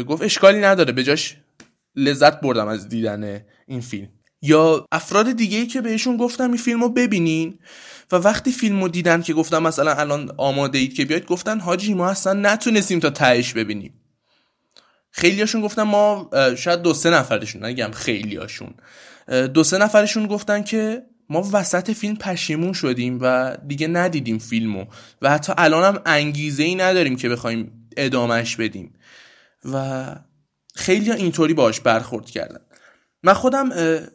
گفت 0.08 0.22
اشکالی 0.22 0.60
نداره. 0.60 0.92
به 0.92 1.02
جاش 1.02 1.36
لذت 1.96 2.40
بردم 2.40 2.68
از 2.68 2.88
دیدن 2.88 3.44
این 3.66 3.80
فیلم. 3.80 4.08
یا 4.42 4.86
افراد 4.92 5.32
دیگه 5.32 5.58
ای 5.58 5.66
که 5.66 5.80
بهشون 5.80 6.16
گفتم 6.16 6.48
این 6.48 6.56
فیلم 6.56 6.82
رو 6.82 6.88
ببینین. 6.88 7.58
و 8.12 8.16
وقتی 8.16 8.52
فیلم 8.52 8.82
رو 8.82 8.88
دیدن 8.88 9.22
که 9.22 9.34
گفتم 9.34 9.62
مثلا 9.62 9.94
الان 9.94 10.30
آماده 10.36 10.78
اید 10.78 10.94
که 10.94 11.04
بیاید 11.04 11.26
گفتن 11.26 11.60
حاجی 11.60 11.94
ما 11.94 12.08
اصلا 12.08 12.32
نتونستیم 12.32 13.00
تا 13.00 13.10
تهش 13.10 13.52
ببینیم. 13.52 14.00
خیلیاشون 15.10 15.60
گفتم 15.60 15.82
ما 15.82 16.30
شاید 16.56 16.82
دو 16.82 16.94
سه 16.94 17.10
نفرشون 17.10 17.64
نگم 17.64 17.90
خیلیاشون. 17.90 18.74
دو 19.28 19.64
سه 19.64 19.78
نفرشون 19.78 20.26
گفتن 20.26 20.62
که 20.62 21.02
ما 21.28 21.48
وسط 21.52 21.90
فیلم 21.90 22.16
پشیمون 22.16 22.72
شدیم 22.72 23.18
و 23.22 23.56
دیگه 23.66 23.88
ندیدیم 23.88 24.38
فیلمو 24.38 24.84
و 25.22 25.30
حتی 25.30 25.52
الان 25.56 25.94
هم 25.94 26.02
انگیزه 26.06 26.62
ای 26.62 26.74
نداریم 26.74 27.16
که 27.16 27.28
بخوایم 27.28 27.88
ادامهش 27.96 28.56
بدیم. 28.56 28.94
و 29.72 30.04
خیلی 30.74 31.12
اینطوری 31.12 31.54
باش 31.54 31.80
برخورد 31.80 32.30
کردن. 32.30 32.60
من 33.22 33.32
خودم 33.32 33.70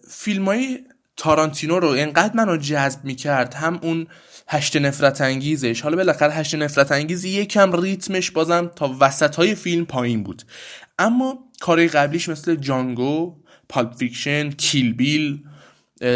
فیلم 0.10 0.46
های 0.46 0.80
تارانتینو 1.18 1.80
رو 1.80 1.88
انقدر 1.88 2.36
منو 2.36 2.58
جذب 2.58 3.06
می‌کرد 3.06 3.54
هم 3.54 3.80
اون 3.82 4.08
هشت 4.48 4.78
نفرت 4.78 5.22
انگیزش. 5.22 5.82
حالا 5.82 5.96
بالاخره 5.96 6.34
هشت 6.34 6.56
نفرت 6.56 6.92
انگیز 6.92 7.26
یکم 7.26 7.82
ریتمش 7.82 8.32
بازم 8.32 8.72
تا 8.76 8.96
وسط 9.00 9.36
های 9.36 9.56
فیلم 9.56 9.86
پایین 9.86 10.24
بود. 10.24 10.44
اما 11.00 11.40
کارهای 11.60 11.88
قبلیش 11.88 12.30
مثل 12.30 12.56
جانگو 12.56 13.39
Pulp 13.70 13.94
Fiction 13.94 14.52
Kill 14.52 14.94
Bill 14.94 15.44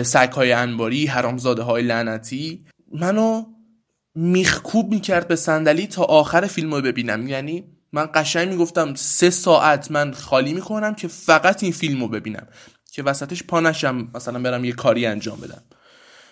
سگهای 0.03 0.51
انباری 0.51 1.05
حرامزاده 1.05 1.61
های 1.61 1.83
لعنتی. 1.83 2.65
منو 2.91 3.45
میخکوب 4.15 4.91
می‌کرد 4.91 5.27
به 5.27 5.35
صندلی 5.35 5.87
تا 5.87 6.03
آخر 6.03 6.47
فیلم 6.47 6.73
رو 6.73 6.81
ببینم. 6.81 7.27
یعنی 7.27 7.63
من 7.91 8.09
قشنگ 8.13 8.49
می‌گفتم 8.49 8.95
سه 8.95 9.29
ساعت 9.29 9.91
من 9.91 10.11
خالی 10.11 10.53
می‌کنم 10.53 10.95
که 10.95 11.07
فقط 11.07 11.63
این 11.63 11.71
فیلم 11.71 12.01
رو 12.01 12.07
ببینم 12.07 12.47
که 12.91 13.03
وسطش 13.03 13.43
پانشم 13.43 14.07
مثلا 14.15 14.39
برم 14.39 14.65
یه 14.65 14.71
کاری 14.71 15.05
انجام 15.05 15.39
بدم. 15.39 15.61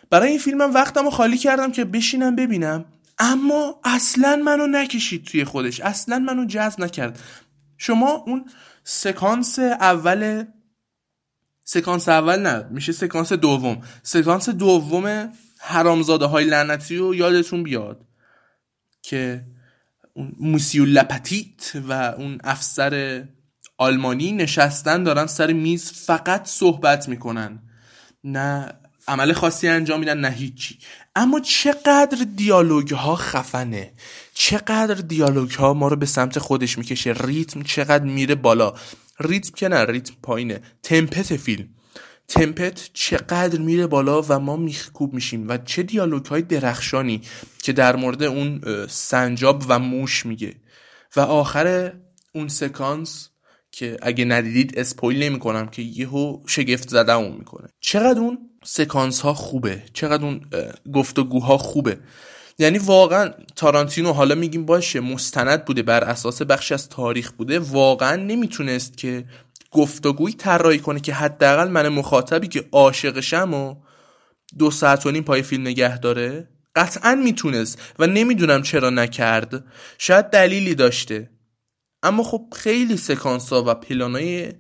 برای 0.10 0.30
این 0.30 0.40
فیلمم 0.40 0.74
وقتم 0.74 1.04
رو 1.04 1.10
خالی 1.10 1.38
کردم 1.38 1.72
که 1.72 1.86
بشینم 1.86 2.36
ببینم. 2.36 2.86
اما 3.20 3.80
اصلا 3.84 4.42
منو 4.46 4.68
نکشید 4.68 5.24
توی 5.24 5.44
خودش. 5.44 5.80
اصلا 5.80 6.20
منو 6.20 6.46
جذب 6.46 6.80
نکرد. 6.80 7.20
شما 7.78 8.10
اون 8.28 8.46
سکانس 8.84 9.60
اول 9.60 10.44
سکانس 11.64 12.10
اول 12.10 12.40
نه 12.40 12.68
میشه 12.70 12.92
سکانس 12.92 13.34
دوم. 13.34 13.82
سکانس 14.04 14.50
دوم 14.50 15.34
حرامزاده 15.60 16.26
های 16.26 16.46
لعنتی 16.46 16.98
رو 16.98 17.16
یادتون 17.16 17.64
بیاد 17.64 18.06
که 19.02 19.46
اون 20.14 20.36
موسیو 20.40 20.86
لپتیت 20.86 21.72
و 21.88 21.94
اون 21.94 22.38
افسر 22.44 23.24
آلمانی 23.78 24.32
نشستن 24.32 25.04
دارن 25.04 25.26
سر 25.26 25.54
میز 25.54 25.92
فقط 25.92 26.46
صحبت 26.46 27.10
می‌کنن. 27.10 27.60
نه 28.24 28.74
عمل 29.08 29.34
خاصی 29.34 29.68
انجام 29.68 30.00
میدن 30.00 30.18
نه 30.18 30.30
هیچی. 30.30 30.78
اما 31.16 31.40
چقدر 31.40 32.26
دیالوگ 32.36 32.94
ها 32.94 33.16
خفنه. 33.16 33.94
چقدر 34.34 34.94
دیالوگ 34.94 35.52
ها 35.52 35.74
ما 35.74 35.88
رو 35.88 35.96
به 35.96 36.06
سمت 36.06 36.40
خودش 36.40 36.78
می‌کشه. 36.78 37.14
ریتم 37.14 37.62
چقدر 37.62 38.04
میره 38.04 38.36
بالا. 38.36 38.74
ریتم 39.22 39.52
که 39.56 39.68
نه 39.68 39.86
ریتم 39.86 40.14
پایینه. 40.24 40.62
تمپت 40.84 41.36
فیلم. 41.36 41.68
تمپت 42.28 42.90
چقدر 42.94 43.60
میره 43.60 43.88
بالا 43.88 44.22
و 44.22 44.40
ما 44.40 44.56
میخکوب 44.56 45.14
میشیم 45.14 45.48
و 45.48 45.58
چه 45.58 45.84
دیالوگ 45.84 46.26
های 46.26 46.42
درخشانی 46.42 47.22
که 47.64 47.74
در 47.74 47.96
مورد 47.96 48.24
اون 48.24 48.62
سنجاب 48.90 49.64
و 49.68 49.80
موش 49.80 50.26
میگه. 50.26 50.56
و 51.16 51.20
آخر 51.20 51.94
اون 52.36 52.48
سکانس 52.48 53.30
که 53.72 53.98
اگه 54.02 54.26
ندیدید 54.26 54.80
اسپویل 54.80 55.24
نمی 55.24 55.40
کنم 55.40 55.68
که 55.68 55.82
یهو 55.82 56.44
شگفت 56.48 56.90
زده 56.90 57.14
اون 57.14 57.36
می‌کنه. 57.38 57.68
چقدر 57.80 58.20
اون 58.20 58.38
سکانس 58.64 59.22
ها 59.22 59.34
خوبه. 59.34 59.84
چقدر 59.94 60.24
اون 60.26 60.42
گفتگوها 60.94 61.58
خوبه. 61.58 61.98
یعنی 62.62 62.78
واقعا 62.78 63.32
تارانتینو 63.56 64.14
حالا 64.14 64.36
میگیم 64.36 64.66
باشه 64.66 65.00
مستند 65.00 65.66
بوده 65.66 65.82
بر 65.82 66.04
اساس 66.04 66.42
بخش 66.42 66.72
از 66.72 66.90
تاریخ 66.90 67.32
بوده. 67.32 67.60
واقعا 67.60 68.16
نمی‌تونست 68.16 68.98
که 68.98 69.26
گفتگویی 69.72 70.36
طراحی 70.36 70.80
کنه 70.80 71.00
که 71.00 71.14
حداقل 71.14 71.68
من 71.70 71.90
مخاطبی 71.90 72.48
که 72.48 72.66
عاشقشم 72.72 73.54
و 73.54 73.76
دو 74.58 74.72
ساعت 74.72 75.06
و 75.06 75.12
نیم 75.12 75.24
پای 75.24 75.42
فیلم 75.42 75.68
نگه 75.68 75.98
داره 75.98 76.50
قطعا 76.76 77.16
می‌تونست 77.16 77.82
و 78.00 78.08
نمی‌دونم 78.08 78.62
چرا 78.62 78.90
نکرد. 78.90 79.64
شاید 79.98 80.26
دلیلی 80.26 80.76
داشته. 80.76 81.30
اما 82.04 82.24
خب 82.24 82.46
خیلی 82.56 82.98
سکانس 82.98 83.50
ها 83.50 83.64
و 83.68 83.74
پلانای 83.74 84.54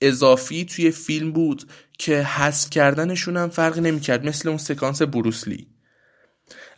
اضافی 0.00 0.64
توی 0.64 0.90
فیلم 0.90 1.32
بود 1.32 1.70
که 1.98 2.22
حذف 2.22 2.70
کردنشون 2.70 3.36
هم 3.36 3.48
فرقی 3.48 3.80
نمی‌کرد. 3.80 4.26
مثل 4.26 4.48
اون 4.48 4.58
سکانس 4.58 5.02
بروسلی 5.02 5.75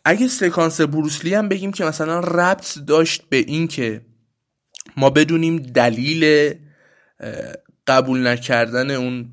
اگه 0.08 0.28
سکانس 0.28 0.80
بروسلی 0.80 1.34
هم 1.34 1.48
بگیم 1.48 1.72
که 1.72 1.84
مثلا 1.84 2.20
ربط 2.20 2.78
داشت 2.78 3.22
به 3.28 3.36
این 3.36 3.68
که 3.68 4.00
ما 4.96 5.10
بدونیم 5.10 5.56
دلیل 5.56 6.54
قبول 7.86 8.26
نکردن 8.26 8.90
اون 8.90 9.28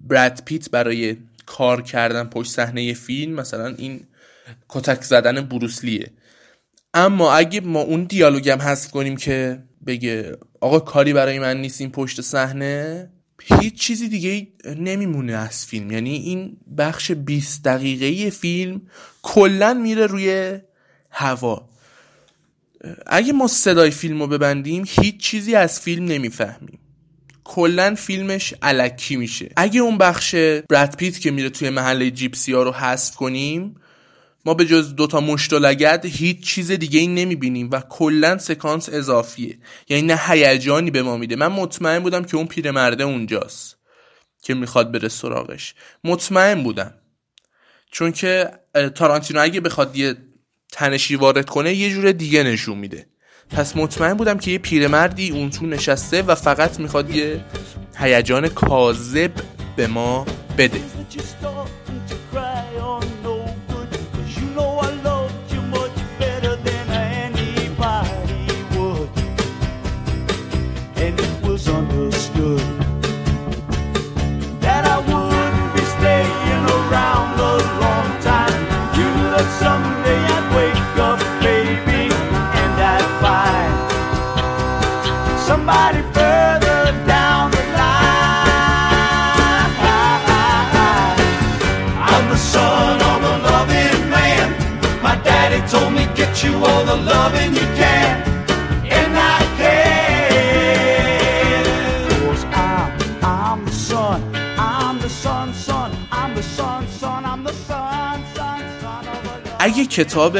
براد 0.00 0.42
پیت 0.44 0.70
برای 0.70 1.16
کار 1.46 1.82
کردن 1.82 2.24
پشت 2.24 2.50
صحنه 2.50 2.94
فیلم 2.94 3.34
مثلا 3.34 3.66
این 3.66 4.00
کتک 4.68 5.02
زدن 5.02 5.40
بروسلیه. 5.40 6.10
اما 6.94 7.32
اگه 7.32 7.60
ما 7.60 7.80
اون 7.80 8.04
دیالوگ 8.04 8.48
هم 8.48 8.76
کنیم 8.92 9.16
که 9.16 9.62
بگه 9.86 10.36
آقا 10.60 10.78
کاری 10.78 11.12
برای 11.12 11.38
من 11.38 11.60
نیست 11.60 11.80
این 11.80 11.90
پشت 11.90 12.20
صحنه 12.20 13.08
هیچ 13.42 13.74
چیزی 13.74 14.08
دیگه 14.08 14.48
نمیمونه 14.76 15.32
از 15.32 15.66
فیلم. 15.66 15.90
یعنی 15.90 16.16
این 16.16 16.56
بخش 16.78 17.10
20 17.10 17.64
دقیقه 17.64 18.30
فیلم 18.30 18.80
کلا 19.22 19.74
میره 19.74 20.06
روی 20.06 20.58
هوا. 21.10 21.68
اگه 23.06 23.32
ما 23.32 23.46
صدای 23.46 23.90
فیلم 23.90 24.20
رو 24.20 24.26
ببندیم 24.26 24.84
هیچ 24.88 25.16
چیزی 25.16 25.54
از 25.54 25.80
فیلم 25.80 26.04
نمی‌فهمیم. 26.04 26.78
کلا 27.44 27.94
فیلمش 27.94 28.54
علکی 28.62 29.16
میشه. 29.16 29.50
اگه 29.56 29.80
اون 29.80 29.98
بخش 29.98 30.34
براد 30.68 30.96
پیت 30.96 31.20
که 31.20 31.30
میره 31.30 31.50
توی 31.50 31.70
محله 31.70 32.10
جیپسی 32.10 32.52
ها 32.52 32.62
رو 32.62 32.72
حذف 32.72 33.14
کنیم 33.14 33.74
ما 34.46 34.54
به 34.54 34.66
جز 34.66 34.94
دوتا 34.94 35.20
مشت 35.20 35.52
و 35.52 35.58
لگد 35.58 36.04
هیچ 36.04 36.40
چیز 36.40 36.70
دیگه 36.70 37.00
ای 37.00 37.06
نمی‌بینیم 37.06 37.68
و 37.72 37.80
کلا 37.80 38.38
سکانس 38.38 38.88
اضافیه. 38.92 39.58
یعنی 39.88 40.02
نه 40.02 40.20
هیجانی 40.28 40.90
به 40.90 41.02
ما 41.02 41.16
میده. 41.16 41.36
من 41.36 41.46
مطمئن 41.46 41.98
بودم 41.98 42.24
که 42.24 42.36
اون 42.36 42.46
پیرمرده 42.46 43.04
اونجاست 43.04 43.76
که 44.42 44.54
می‌خواد 44.54 44.92
بره 44.92 45.08
سراغش. 45.08 45.74
مطمئن 46.04 46.62
بودم. 46.62 46.94
چون 47.90 48.12
که 48.12 48.50
تارانتینو 48.94 49.42
اگه 49.42 49.60
بخواد 49.60 49.96
یه 49.96 50.16
تنشی 50.72 51.16
وارد 51.16 51.46
کنه 51.46 51.74
یه 51.74 51.90
جور 51.90 52.12
دیگه 52.12 52.42
نشون 52.42 52.78
میده. 52.78 53.06
پس 53.50 53.76
مطمئن 53.76 54.14
بودم 54.14 54.38
که 54.38 54.50
یه 54.50 54.58
پیرمردی 54.58 55.30
اون 55.30 55.50
تو 55.50 55.66
نشسته 55.66 56.22
و 56.22 56.34
فقط 56.34 56.80
می‌خواد 56.80 57.10
یه 57.10 57.44
هیجان 57.98 58.48
کاذب 58.48 59.32
به 59.76 59.86
ما 59.86 60.26
بده. 60.58 60.80
کتاب 109.96 110.38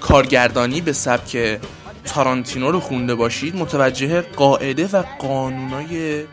کارگردانی 0.00 0.80
به 0.80 0.92
سبک 0.92 1.60
تارانتینو 2.04 2.70
رو 2.70 2.80
خونده 2.80 3.14
باشید 3.14 3.56
متوجه 3.56 4.20
قاعده 4.20 4.86
و 4.86 5.02
قانونای 5.18 6.24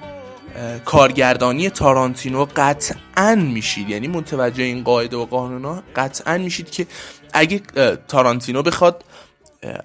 کارگردانی 0.85 1.69
تارانتینو 1.69 2.45
قطعا 2.55 3.35
میشید. 3.35 3.89
یعنی 3.89 4.07
متوجه 4.07 4.63
این 4.63 4.83
قاعده 4.83 5.17
و 5.17 5.25
قانونا 5.25 5.83
قطعا 5.95 6.37
میشید 6.37 6.71
که 6.71 6.87
اگه 7.33 7.61
تارانتینو 8.07 8.61
بخواد 8.61 9.05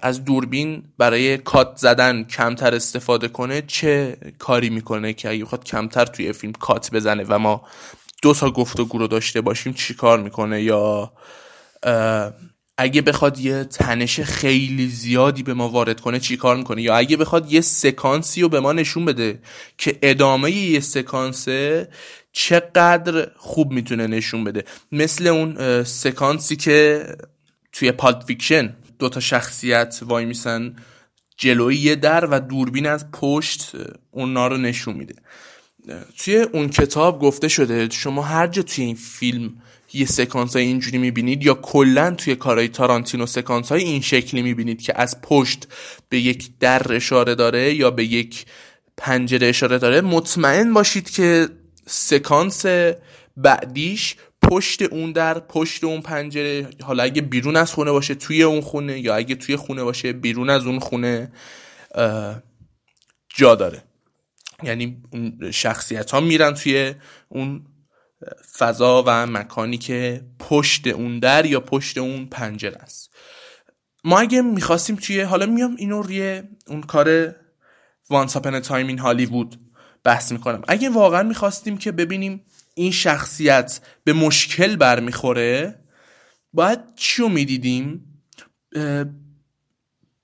از 0.01 0.25
دوربین 0.25 0.83
برای 0.97 1.37
کات 1.37 1.77
زدن 1.77 2.23
کمتر 2.23 2.75
استفاده 2.75 3.27
کنه 3.27 3.63
چه 3.67 4.17
کاری 4.39 4.69
می‌کنه 4.69 5.13
که 5.13 5.29
اگه 5.29 5.45
بخواد 5.45 5.63
کمتر 5.63 6.05
توی 6.05 6.33
فیلم 6.33 6.53
کات 6.53 6.91
بزنه 6.91 7.25
و 7.29 7.39
ما 7.39 7.61
دو 8.21 8.33
تا 8.33 8.51
گفتگو 8.51 8.97
رو 8.97 9.07
داشته 9.07 9.41
باشیم 9.41 9.73
چی 9.73 9.93
کار 9.93 10.19
می‌کنه؟ 10.19 10.61
یا 10.61 11.11
اگه 12.77 13.01
بخواد 13.01 13.39
یه 13.39 13.63
تنش 13.63 14.19
خیلی 14.19 14.87
زیادی 14.87 15.43
به 15.43 15.53
ما 15.53 15.69
وارد 15.69 15.99
کنه 15.99 16.19
چی 16.19 16.37
کار 16.37 16.55
می‌کنه؟ 16.55 16.81
یا 16.81 16.95
اگه 16.95 17.17
بخواد 17.17 17.53
یه 17.53 17.61
سکانسی 17.61 18.41
رو 18.41 18.49
به 18.49 18.59
ما 18.59 18.73
نشون 18.73 19.05
بده 19.05 19.39
که 19.77 19.99
ادامه 20.01 20.51
یه 20.51 20.79
سکانسه 20.79 21.89
چقدر 22.31 23.27
خوب 23.37 23.71
می‌تونه 23.71 24.07
نشون 24.07 24.43
بده. 24.43 24.63
مثل 24.91 25.27
اون 25.27 25.83
سکانسی 25.83 26.55
که 26.55 27.05
توی 27.71 27.91
Pulp 27.91 28.23
Fiction 28.23 28.75
دو 28.99 29.09
تا 29.09 29.19
شخصیت 29.19 29.99
وای 30.01 30.25
میسن 30.25 30.75
جلوی 31.37 31.75
یه 31.75 31.95
در 31.95 32.25
و 32.25 32.39
دوربین 32.39 32.85
از 32.85 33.11
پشت 33.11 33.71
اونا 34.11 34.47
رو 34.47 34.57
نشون 34.57 34.95
میده. 34.95 35.15
توی 36.17 36.35
اون 36.35 36.69
کتاب 36.69 37.21
گفته 37.21 37.47
شده 37.47 37.89
شما 37.89 38.21
هر 38.21 38.47
جا 38.47 38.61
توی 38.61 38.83
این 38.85 38.95
فیلم 38.95 39.61
یه 39.93 40.05
سکانس 40.05 40.55
های 40.55 40.65
اینجوری 40.65 40.97
می‌بینید 40.97 41.43
یا 41.43 41.53
کلا 41.53 42.11
توی 42.11 42.35
کارهای 42.35 42.67
تارانتینو 42.67 43.25
سکانس 43.25 43.71
های 43.71 43.83
این 43.83 44.01
شکلی 44.01 44.41
می‌بینید 44.41 44.81
که 44.81 45.01
از 45.01 45.21
پشت 45.21 45.67
به 46.09 46.19
یک 46.19 46.49
در 46.59 46.95
اشاره 46.95 47.35
داره 47.35 47.73
یا 47.73 47.91
به 47.91 48.05
یک 48.05 48.45
پنجره 48.97 49.47
اشاره 49.47 49.77
داره 49.77 50.01
مطمئن 50.01 50.73
باشید 50.73 51.09
که 51.09 51.49
سکانس 51.85 52.65
بعدیش 53.37 54.15
پشت 54.41 54.81
اون 54.81 55.11
در 55.11 55.39
پشت 55.39 55.83
اون 55.83 56.01
پنجره 56.01 56.67
حالا 56.83 57.03
اگه 57.03 57.21
بیرون 57.21 57.55
از 57.55 57.73
خونه 57.73 57.91
باشه 57.91 58.15
توی 58.15 58.43
اون 58.43 58.61
خونه 58.61 58.99
یا 58.99 59.15
اگه 59.15 59.35
توی 59.35 59.55
خونه 59.55 59.83
باشه 59.83 60.13
بیرون 60.13 60.49
از 60.49 60.65
اون 60.65 60.79
خونه 60.79 61.31
جا 63.35 63.55
داره. 63.55 63.83
یعنی 64.63 65.01
شخصیت 65.51 66.11
ها 66.11 66.19
میرن 66.19 66.53
توی 66.53 66.93
اون 67.29 67.65
فضا 68.57 69.03
و 69.07 69.27
مکانی 69.27 69.77
که 69.77 70.21
پشت 70.39 70.87
اون 70.87 71.19
در 71.19 71.45
یا 71.45 71.59
پشت 71.59 71.97
اون 71.97 72.25
پنجره 72.25 72.77
است. 72.77 73.13
ما 74.03 74.19
اگه 74.19 74.41
می‌خواستیم 74.41 74.95
توی 74.95 75.21
حالا 75.21 75.45
میام 75.45 75.75
اینو 75.75 76.01
روی 76.01 76.43
اون 76.67 76.81
کار 76.81 77.35
وانس 78.09 78.35
اپن 78.35 78.59
تایم 78.59 78.87
این 78.87 78.99
هالیوود 78.99 79.59
بحث 80.03 80.31
می‌کنم. 80.31 80.61
اگه 80.67 80.89
واقعا 80.89 81.23
می‌خواستیم 81.23 81.77
که 81.77 81.91
ببینیم 81.91 82.45
این 82.75 82.91
شخصیت 82.91 83.79
به 84.03 84.13
مشکل 84.13 84.75
برمیخوره 84.75 85.79
باید 86.53 86.79
چی 86.95 87.21
رو 87.21 87.29
می‌دیدیم؟ 87.29 88.05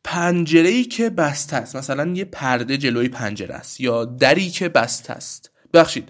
پنجره 0.03 0.69
ای 0.69 0.83
که 0.83 1.09
بسته 1.09 1.55
است. 1.55 1.75
مثلا 1.75 2.13
یه 2.13 2.25
پرده 2.25 2.77
جلوی 2.77 3.09
پنجره 3.09 3.55
است 3.55 3.81
یا 3.81 4.05
دری 4.05 4.49
که 4.49 4.69
بسته 4.69 5.13
است. 5.13 5.51
بخشید 5.73 6.09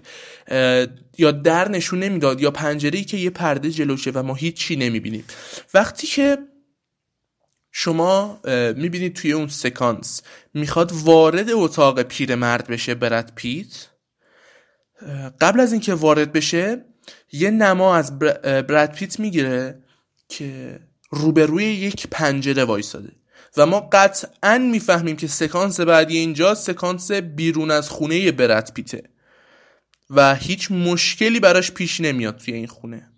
یا 1.18 1.30
در 1.30 1.68
نشون 1.68 1.98
نمی‌داد 1.98 2.40
یا 2.40 2.50
پنجره 2.50 3.04
که 3.04 3.16
یه 3.16 3.30
پرده 3.30 3.70
جلوشه 3.70 4.10
و 4.10 4.22
ما 4.22 4.34
هیچی 4.34 4.76
نمی‌بینیم. 4.76 5.24
وقتی 5.74 6.06
که 6.06 6.38
شما 7.72 8.40
می‌بینید 8.76 9.14
توی 9.14 9.32
اون 9.32 9.48
سکانس 9.48 10.22
می‌خواد 10.54 10.92
وارد 10.92 11.50
اتاق 11.50 12.02
پیرمرد 12.02 12.66
بشه 12.66 12.94
برد 12.94 13.32
پیت 13.34 13.86
قبل 15.40 15.60
از 15.60 15.72
اینکه 15.72 15.94
وارد 15.94 16.32
بشه 16.32 16.84
یه 17.32 17.50
نما 17.50 17.96
از 17.96 18.18
برد 18.18 18.92
پیت 18.94 19.20
می‌گیره 19.20 19.82
که 20.28 20.80
روبروی 21.10 21.64
یک 21.64 22.06
پنجره 22.10 22.64
وایساده. 22.64 23.12
و 23.56 23.66
ما 23.66 23.80
قطعا 23.92 24.58
می‌فهمیم 24.58 25.16
که 25.16 25.26
سکانس 25.26 25.80
بعدی 25.80 26.18
اینجا 26.18 26.54
سکانس 26.54 27.10
بیرون 27.10 27.70
از 27.70 27.88
خونه 27.90 28.32
برد 28.32 28.72
پیته. 28.74 29.02
و 30.10 30.34
هیچ 30.34 30.70
مشکلی 30.70 31.40
براش 31.40 31.70
پیش 31.70 32.00
نمیاد 32.00 32.36
توی 32.36 32.54
این 32.54 32.66
خونه. 32.66 33.10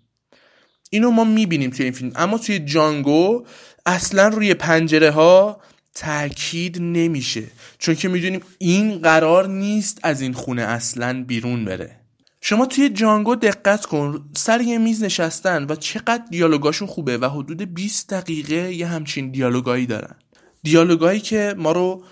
اینو 0.89 1.11
ما 1.11 1.23
می‌بینیم 1.23 1.69
توی 1.69 1.83
این 1.83 1.93
فیلم. 1.93 2.11
اما 2.15 2.37
توی 2.37 2.59
جانگو 2.59 3.45
اصلا 3.85 4.27
روی 4.27 4.53
پنجره 4.53 5.11
ها 5.11 5.61
تاکید 5.95 6.81
نمیشه. 6.81 7.43
چون 7.79 7.95
که 7.95 8.07
می‌دونیم 8.07 8.41
این 8.57 8.99
قرار 8.99 9.47
نیست 9.47 9.99
از 10.03 10.21
این 10.21 10.33
خونه 10.33 10.61
اصلا 10.61 11.23
بیرون 11.23 11.65
بره. 11.65 11.95
شما 12.41 12.65
توی 12.65 12.89
جانگو 12.89 13.35
دقت 13.35 13.85
کن. 13.85 14.29
سر 14.37 14.61
یه 14.61 14.77
میز 14.77 15.03
نشستن 15.03 15.65
و 15.69 15.75
چقدر 15.75 16.23
دیالوگاشون 16.29 16.87
خوبه 16.87 17.17
و 17.17 17.29
حدود 17.29 17.73
20 17.73 18.13
دقیقه 18.13 18.73
یه 18.73 18.87
همچین 18.87 19.31
دیالوگایی 19.31 19.85
دارن. 19.85 20.15
دیالوگایی 20.63 21.19
که 21.19 21.55
ما 21.57 21.71
رو 21.71 22.03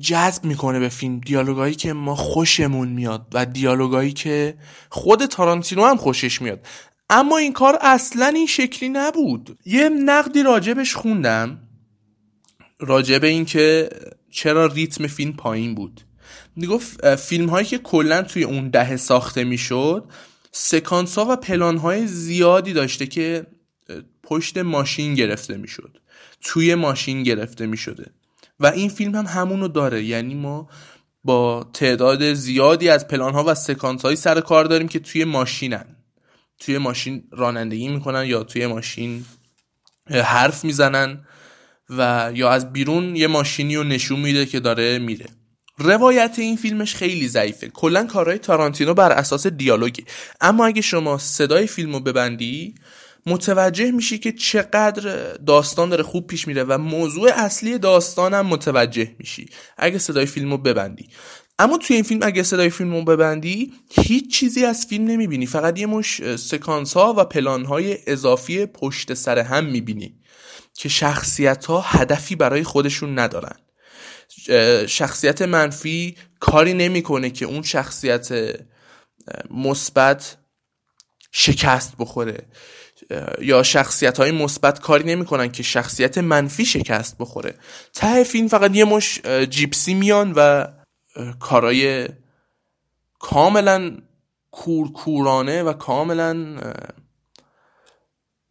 جذب 0.00 0.44
می‌کنه 0.44 0.78
به 0.78 0.88
فیلم. 0.88 1.20
دیالوگایی 1.20 1.74
که 1.74 1.92
ما 1.92 2.14
خوشمون 2.14 2.88
میاد 2.88 3.26
و 3.32 3.46
دیالوگایی 3.46 4.12
که 4.12 4.54
خود 4.88 5.26
تارانتینو 5.26 5.84
هم 5.84 5.96
خوشش 5.96 6.42
میاد. 6.42 6.66
اما 7.10 7.38
این 7.38 7.52
کار 7.52 7.78
اصلا 7.80 8.26
این 8.26 8.46
شکلی 8.46 8.88
نبود. 8.88 9.58
یه 9.66 9.88
نقدی 9.88 10.42
راجبش 10.42 10.94
خوندم 10.94 11.58
راجب 12.78 13.24
این 13.24 13.44
که 13.44 13.90
چرا 14.30 14.66
ریتم 14.66 15.06
فیلم 15.06 15.32
پایین 15.32 15.74
بود. 15.74 16.00
می‌گفت 16.56 17.16
فیلم 17.16 17.48
هایی 17.48 17.66
که 17.66 17.78
کلا 17.78 18.22
توی 18.22 18.44
اون 18.44 18.68
دهه 18.68 18.96
ساخته 18.96 19.44
می‌شد 19.44 20.04
سکانس 20.52 21.18
ها 21.18 21.26
و 21.30 21.36
پلان 21.36 21.76
های 21.76 22.06
زیادی 22.06 22.72
داشته 22.72 23.06
که 23.06 23.46
پشت 24.22 24.58
ماشین 24.58 25.14
گرفته 25.14 25.56
می‌شد. 25.56 25.98
توی 26.40 26.74
ماشین 26.74 27.22
گرفته 27.22 27.66
می‌شده. 27.66 28.10
و 28.60 28.66
این 28.66 28.88
فیلم 28.88 29.14
هم 29.14 29.26
همونو 29.26 29.68
داره. 29.68 30.04
یعنی 30.04 30.34
ما 30.34 30.68
با 31.24 31.70
تعداد 31.72 32.32
زیادی 32.32 32.88
از 32.88 33.08
پلان 33.08 33.34
ها 33.34 33.44
و 33.46 33.54
سکانس 33.54 34.02
هایی 34.02 34.16
سر 34.16 34.40
کار 34.40 34.64
داریم 34.64 34.88
که 34.88 34.98
توی 34.98 35.24
ماشینن. 35.24 35.96
توی 36.58 36.78
ماشین 36.78 37.24
رانندگی 37.32 37.88
می‌کنن 37.88 38.24
یا 38.24 38.44
توی 38.44 38.66
ماشین 38.66 39.24
حرف 40.10 40.64
می‌زنن 40.64 41.24
و 41.90 42.30
یا 42.34 42.50
از 42.50 42.72
بیرون 42.72 43.16
یه 43.16 43.26
ماشینی 43.26 43.76
رو 43.76 43.84
نشون 43.84 44.20
میده 44.20 44.46
که 44.46 44.60
داره 44.60 44.98
میره. 44.98 45.26
روایت 45.78 46.34
این 46.38 46.56
فیلمش 46.56 46.94
خیلی 46.94 47.28
ضعیفه. 47.28 47.68
کلا 47.68 48.06
کارهای 48.06 48.38
تارانتینو 48.38 48.94
بر 48.94 49.12
اساس 49.12 49.46
دیالوگی. 49.46 50.04
اما 50.40 50.66
اگه 50.66 50.82
شما 50.82 51.18
صدای 51.18 51.66
فیلم 51.66 51.92
رو 51.92 52.00
ببندی 52.00 52.74
متوجه 53.26 53.90
میشی 53.90 54.18
که 54.18 54.32
چقدر 54.32 55.32
داستان 55.32 55.88
داره 55.88 56.02
خوب 56.02 56.26
پیش 56.26 56.48
میره 56.48 56.64
و 56.64 56.78
موضوع 56.78 57.30
اصلی 57.34 57.78
داستانم 57.78 58.46
متوجه 58.46 59.14
میشی. 59.18 59.48
اگه 59.78 59.98
صدای 59.98 60.26
فیلم 60.26 60.50
رو 60.50 60.58
ببندی. 60.58 61.08
اما 61.58 61.78
توی 61.78 61.96
این 61.96 62.04
فیلم 62.04 62.20
اگه 62.22 62.42
صدای 62.42 62.70
فیلم 62.70 62.94
رو 62.94 63.04
ببندی 63.04 63.72
هیچ 63.90 64.34
چیزی 64.34 64.64
از 64.64 64.86
فیلم 64.86 65.04
نمی‌بینی. 65.04 65.46
فقط 65.46 65.78
یه 65.78 65.86
مش 65.86 66.36
سکانس 66.36 66.92
ها 66.92 67.14
و 67.18 67.24
پلان 67.24 67.64
های 67.64 67.98
اضافی 68.06 68.66
پشت 68.66 69.14
سر 69.14 69.38
هم 69.38 69.64
می‌بینی 69.64 70.20
که 70.74 70.88
شخصیت 70.88 71.64
ها 71.64 71.80
هدفی 71.80 72.36
برای 72.36 72.64
خودشون 72.64 73.18
ندارن. 73.18 73.56
شخصیت 74.86 75.42
منفی 75.42 76.16
کاری 76.40 76.74
نمی‌کنه 76.74 77.30
که 77.30 77.44
اون 77.44 77.62
شخصیت 77.62 78.56
مثبت 79.50 80.36
شکست 81.32 81.92
بخوره. 81.98 82.48
یا 83.40 83.62
شخصیت 83.62 84.18
های 84.18 84.30
مثبت 84.30 84.80
کاری 84.80 85.04
نمی‌کنن 85.04 85.52
که 85.52 85.62
شخصیت 85.62 86.18
منفی 86.18 86.64
شکست 86.64 87.18
بخوره. 87.18 87.54
ته 87.94 88.24
فیلم 88.24 88.48
فقط 88.48 88.76
یه 88.76 88.84
مش 88.84 89.20
جیپسی 89.50 89.94
میان 89.94 90.32
و 90.36 90.66
کارای 91.40 92.08
کاملا 93.18 93.96
کورکورانه 94.50 95.62
و 95.62 95.72
کاملا 95.72 96.60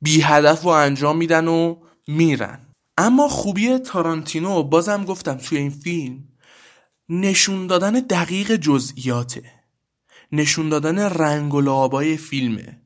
بی 0.02 0.22
هدف 0.22 0.65
و 0.65 0.67
انجام 0.67 1.17
میدن 1.17 1.48
و 1.48 1.76
میرن. 2.08 2.60
اما 2.98 3.28
خوبی 3.28 3.78
تارانتینو 3.78 4.63
بازم 4.63 5.06
گفتم 5.06 5.38
توی 5.38 5.58
این 5.58 5.69
فیلم 5.69 6.24
نشون 7.10 7.67
دادن 7.67 7.91
دقیق 7.91 8.56
جزئیاته. 8.56 9.43
نشون 10.32 10.69
دادن 10.69 11.00
رنگ 11.00 11.54
و 11.54 11.62
لابای 11.62 12.17
فیلمه. 12.17 12.82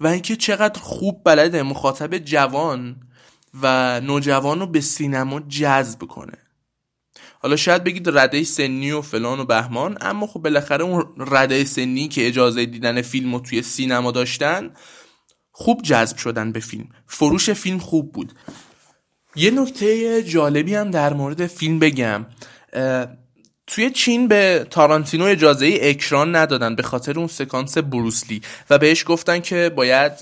و 0.00 0.06
اینکه 0.06 0.36
چقدر 0.36 0.80
خوب 0.80 1.20
بلده 1.24 1.62
مخاطب 1.62 2.18
جوان 2.18 2.96
و 3.62 4.00
نوجوان 4.00 4.60
رو 4.60 4.66
به 4.66 4.80
سینما 4.80 5.40
جذب 5.40 5.98
کنه. 5.98 6.38
حالا 7.38 7.56
شاید 7.56 7.84
بگید 7.84 8.18
رده 8.18 8.44
سنی 8.44 8.92
و 8.92 9.02
فلان 9.02 9.40
و 9.40 9.44
بهمان 9.44 9.98
اما 10.00 10.26
خب 10.26 10.40
بالاخره 10.40 10.84
اون 10.84 11.06
رده 11.18 11.64
سنی 11.64 12.08
که 12.08 12.26
اجازه 12.26 12.66
دیدن 12.66 13.02
فیلم 13.02 13.34
رو 13.34 13.40
توی 13.40 13.62
سینما 13.62 14.10
داشتن 14.10 14.70
خوب 15.52 15.82
جذب 15.82 16.16
شدن 16.16 16.52
به 16.52 16.60
فیلم. 16.60 16.88
فروش 17.06 17.50
فیلم 17.50 17.78
خوب 17.78 18.12
بود. 18.12 18.32
یه 19.36 19.50
نکته 19.50 20.22
جالبی 20.22 20.74
هم 20.74 20.90
در 20.90 21.12
مورد 21.12 21.46
فیلم 21.46 21.78
بگم. 21.78 22.26
توی 23.74 23.90
چین 23.90 24.28
به 24.28 24.66
تارانتینو 24.70 25.24
اجازه 25.24 25.78
اکران 25.82 26.36
ندادن 26.36 26.74
به 26.74 26.82
خاطر 26.82 27.18
اون 27.18 27.26
سکانس 27.26 27.78
بروسلی 27.78 28.40
و 28.70 28.78
بهش 28.78 29.04
گفتن 29.06 29.40
که 29.40 29.72
باید 29.76 30.12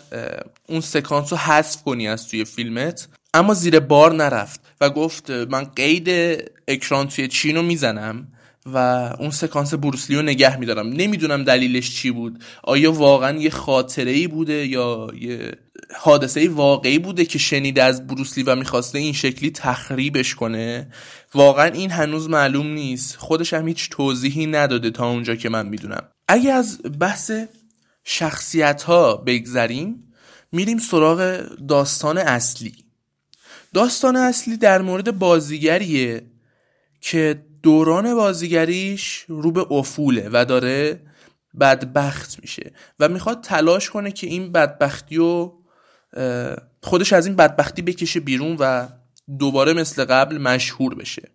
اون 0.67 0.81
سکانس 0.81 1.33
رو 1.33 1.39
حذف 1.39 1.83
کنی 1.83 2.09
از 2.09 2.29
توی 2.29 2.45
فیلمت. 2.45 3.09
اما 3.35 3.55
زیر 3.55 3.81
بار 3.81 4.13
نرفت 4.13 4.61
و 4.81 4.91
گفت 4.91 5.31
من 5.31 5.65
قید 5.65 6.09
اکران 6.69 7.09
توی 7.09 7.29
چین 7.29 7.57
رو 7.57 7.63
می‌زنم. 7.63 8.27
و 8.67 8.77
اون 9.19 9.31
سکانس 9.31 9.75
بروسلی 9.75 10.17
رو 10.17 10.23
نگه 10.23 10.57
میدارم. 10.57 10.89
نمی‌دونم 10.89 11.45
دلیلش 11.45 11.95
چی 11.95 12.11
بود. 12.11 12.45
آیا 12.63 12.93
واقعا 12.93 13.39
یه 13.39 13.51
خاطره 13.51 14.11
ای 14.11 14.27
بوده 14.27 14.67
یا 14.67 15.09
یه 15.21 15.53
حادثه 15.97 16.49
واقعی 16.49 16.99
بوده 16.99 17.25
که 17.25 17.39
شنیده 17.39 17.83
از 17.83 18.07
بروسلی 18.07 18.45
و 18.45 18.57
می‌خواسته 18.57 18.99
این 18.99 19.13
شکلی 19.13 19.51
تخریبش 19.51 20.35
کنه؟ 20.35 20.89
واقعا 21.35 21.67
این 21.67 21.91
هنوز 21.91 22.29
معلوم 22.29 22.67
نیست. 22.67 23.17
خودش 23.17 23.55
هم 23.55 23.69
هیچ 23.69 23.91
توضیحی 23.91 24.47
نداده 24.47 24.91
تا 24.91 25.11
اونجا 25.11 25.35
که 25.37 25.49
من 25.49 25.67
می‌دونم. 25.67 26.03
اگه 26.29 26.53
از 26.53 26.81
بحث 27.01 27.33
شخصیت 28.05 28.83
ها 28.83 29.17
بگذریم 29.17 30.13
میریم 30.53 30.79
سراغ 30.79 31.47
داستان 31.69 32.19
اصلی. 32.19 32.73
داستان 33.75 34.17
اصلی 34.17 34.57
در 34.57 34.83
مورد 34.83 35.19
بازیگریه 35.19 36.27
که 37.01 37.45
دوران 37.63 38.15
بازیگریش 38.15 39.25
رو 39.29 39.53
به 39.53 39.73
افوله 39.73 40.31
و 40.33 40.45
داره 40.45 41.01
بدبخت 41.61 42.41
میشه 42.41 42.73
و 43.01 43.09
می‌خواد 43.09 43.41
تلاش 43.41 43.91
کنه 43.91 44.13
که 44.13 44.27
این 44.27 44.53
بدبختی 44.53 45.17
رو 45.17 45.63
خودش 46.83 47.13
از 47.13 47.27
این 47.27 47.37
بدبختی 47.37 47.83
بکشه 47.83 48.21
بیرون 48.21 48.57
و 48.61 48.89
دوباره 49.39 49.73
مثل 49.73 50.05
قبل 50.05 50.39
مشهور 50.39 50.95
بشه. 50.95 51.29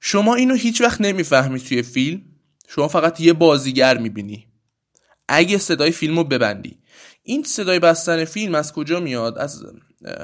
شما 0.00 0.34
اینو 0.34 0.54
هیچ 0.54 0.80
وقت 0.80 1.00
نمی‌فهمی 1.00 1.60
توی 1.60 1.82
فیلم. 1.82 2.22
شما 2.68 2.88
فقط 2.88 3.20
یه 3.20 3.32
بازیگر 3.32 3.98
می‌بینی. 3.98 4.46
اگه 5.28 5.58
صدای 5.58 5.90
فیلم 5.90 6.16
رو 6.16 6.24
ببندی. 6.24 6.78
این 7.22 7.42
صدای 7.42 7.78
بستن 7.78 8.24
فیلم 8.24 8.54
از 8.54 8.72
کجا 8.72 9.00
میاد؟ 9.00 9.38
از 9.38 9.64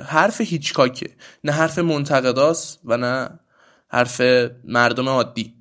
حرف 0.07 0.41
هیچکاکه. 0.41 1.11
نه 1.45 1.53
حرف 1.53 1.79
منتقداست 1.79 2.81
و 2.85 2.97
نه 2.97 3.41
حرف 3.89 4.21
مردم 4.65 5.09
عادی. 5.09 5.55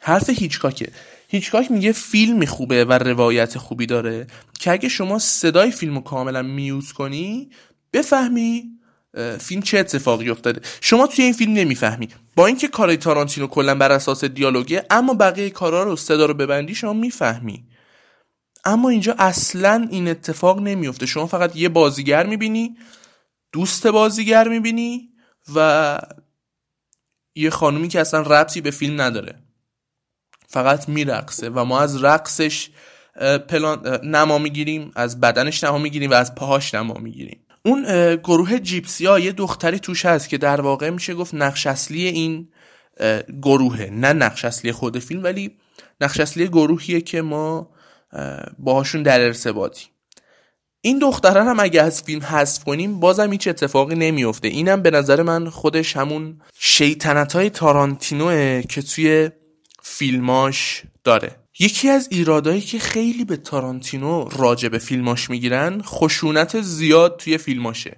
حرف 0.00 0.30
هیچکاکه. 0.30 0.92
هیچکاک 1.28 1.70
میگه 1.70 1.92
فیلم 1.92 2.44
خوبه 2.44 2.84
و 2.84 2.92
روایت 2.92 3.58
خوبی 3.58 3.86
داره 3.86 4.26
که 4.60 4.70
اگه 4.70 4.88
شما 4.88 5.18
صدای 5.18 5.70
فیلم 5.70 5.94
رو 5.94 6.00
کاملا 6.00 6.42
میوز 6.42 6.92
کنی 6.92 7.50
بفهمی 7.92 8.72
فیلم 9.38 9.62
چه 9.62 9.78
اتفاقی 9.78 10.30
افتاده. 10.30 10.60
شما 10.80 11.06
توی 11.06 11.24
این 11.24 11.32
فیلم 11.32 11.52
نمی‌فهمی. 11.52 12.08
با 12.36 12.46
اینکه 12.46 12.68
کارای 12.68 12.96
تارانتینو 12.96 13.46
کلا 13.46 13.74
بر 13.74 13.92
اساس 13.92 14.24
دیالوگه 14.24 14.86
اما 14.90 15.14
بقیه 15.14 15.50
کارا 15.50 15.82
رو 15.82 15.96
صدا 15.96 16.26
رو 16.26 16.34
ببندی 16.34 16.74
شما 16.74 16.92
می‌فهمی. 16.92 17.64
اما 18.64 18.88
اینجا 18.88 19.14
اصلا 19.18 19.88
این 19.90 20.08
اتفاق 20.08 20.60
نمیفته. 20.60 21.06
شما 21.06 21.26
فقط 21.26 21.56
یه 21.56 21.68
بازیگر 21.68 22.26
می‌بینی 22.26 22.76
دوست 23.52 23.86
بازیگر 23.86 24.48
می‌بینی 24.48 25.08
و 25.54 25.98
یه 27.36 27.50
خانومی 27.50 27.88
که 27.88 28.00
اصلا 28.00 28.20
ربطی 28.20 28.60
به 28.60 28.70
فیلم 28.70 29.00
نداره. 29.00 29.34
فقط 30.48 30.88
میرقصه 30.88 31.48
و 31.48 31.64
ما 31.64 31.80
از 31.80 32.04
رقصش 32.04 32.70
پلان 33.48 34.00
نما 34.04 34.38
می‌گیریم 34.38 34.92
از 34.94 35.20
بدنش 35.20 35.64
نما 35.64 35.78
می‌گیریم 35.78 36.10
و 36.10 36.14
از 36.14 36.34
پاهاش 36.34 36.74
نما 36.74 36.94
می‌گیریم. 36.94 37.46
اون 37.64 37.84
گروه 38.16 38.58
جیپسی 38.58 39.06
ها 39.06 39.18
یه 39.18 39.32
دختری 39.32 39.78
توش 39.78 40.06
هست 40.06 40.28
که 40.28 40.38
در 40.38 40.60
واقع 40.60 40.90
میشه 40.90 41.14
گفت 41.14 41.34
نقش 41.34 41.66
اصلی 41.66 42.06
این 42.06 42.48
گروهه. 43.42 43.90
نه 43.90 44.12
نقش 44.12 44.44
اصلی 44.44 44.72
خود 44.72 44.98
فیلم 44.98 45.22
ولی 45.22 45.56
نقش 46.00 46.20
اصلی 46.20 46.48
گروهیه 46.48 47.00
که 47.00 47.22
ما 47.22 47.70
باهاشون 48.58 49.02
در 49.02 49.20
ارتباطی 49.20 49.86
این 50.80 50.98
دختره 50.98 51.44
هم 51.44 51.60
اگه 51.60 51.82
از 51.82 52.02
فیلم 52.02 52.22
حذف 52.22 52.64
کنیم 52.64 53.00
بازم 53.00 53.32
هیچ 53.32 53.48
اتفاقی 53.48 53.94
نمیفته 53.94 54.48
اینم 54.48 54.82
به 54.82 54.90
نظر 54.90 55.22
من 55.22 55.50
خودش 55.50 55.96
همون 55.96 56.40
شیطنت 56.58 57.32
های 57.32 57.50
تارانتینوه 57.50 58.62
که 58.68 58.82
توی 58.82 59.30
فیلماش 59.82 60.82
داره. 61.04 61.36
یکی 61.58 61.88
از 61.88 62.08
ایرادایی 62.10 62.60
که 62.60 62.78
خیلی 62.78 63.24
به 63.24 63.36
تارانتینو 63.36 64.28
راجع 64.36 64.68
به 64.68 64.78
فیلماش 64.78 65.30
می‌گیرن 65.30 65.82
خشونت 65.82 66.60
زیاد 66.60 67.16
توی 67.16 67.38
فیلماشه. 67.38 67.96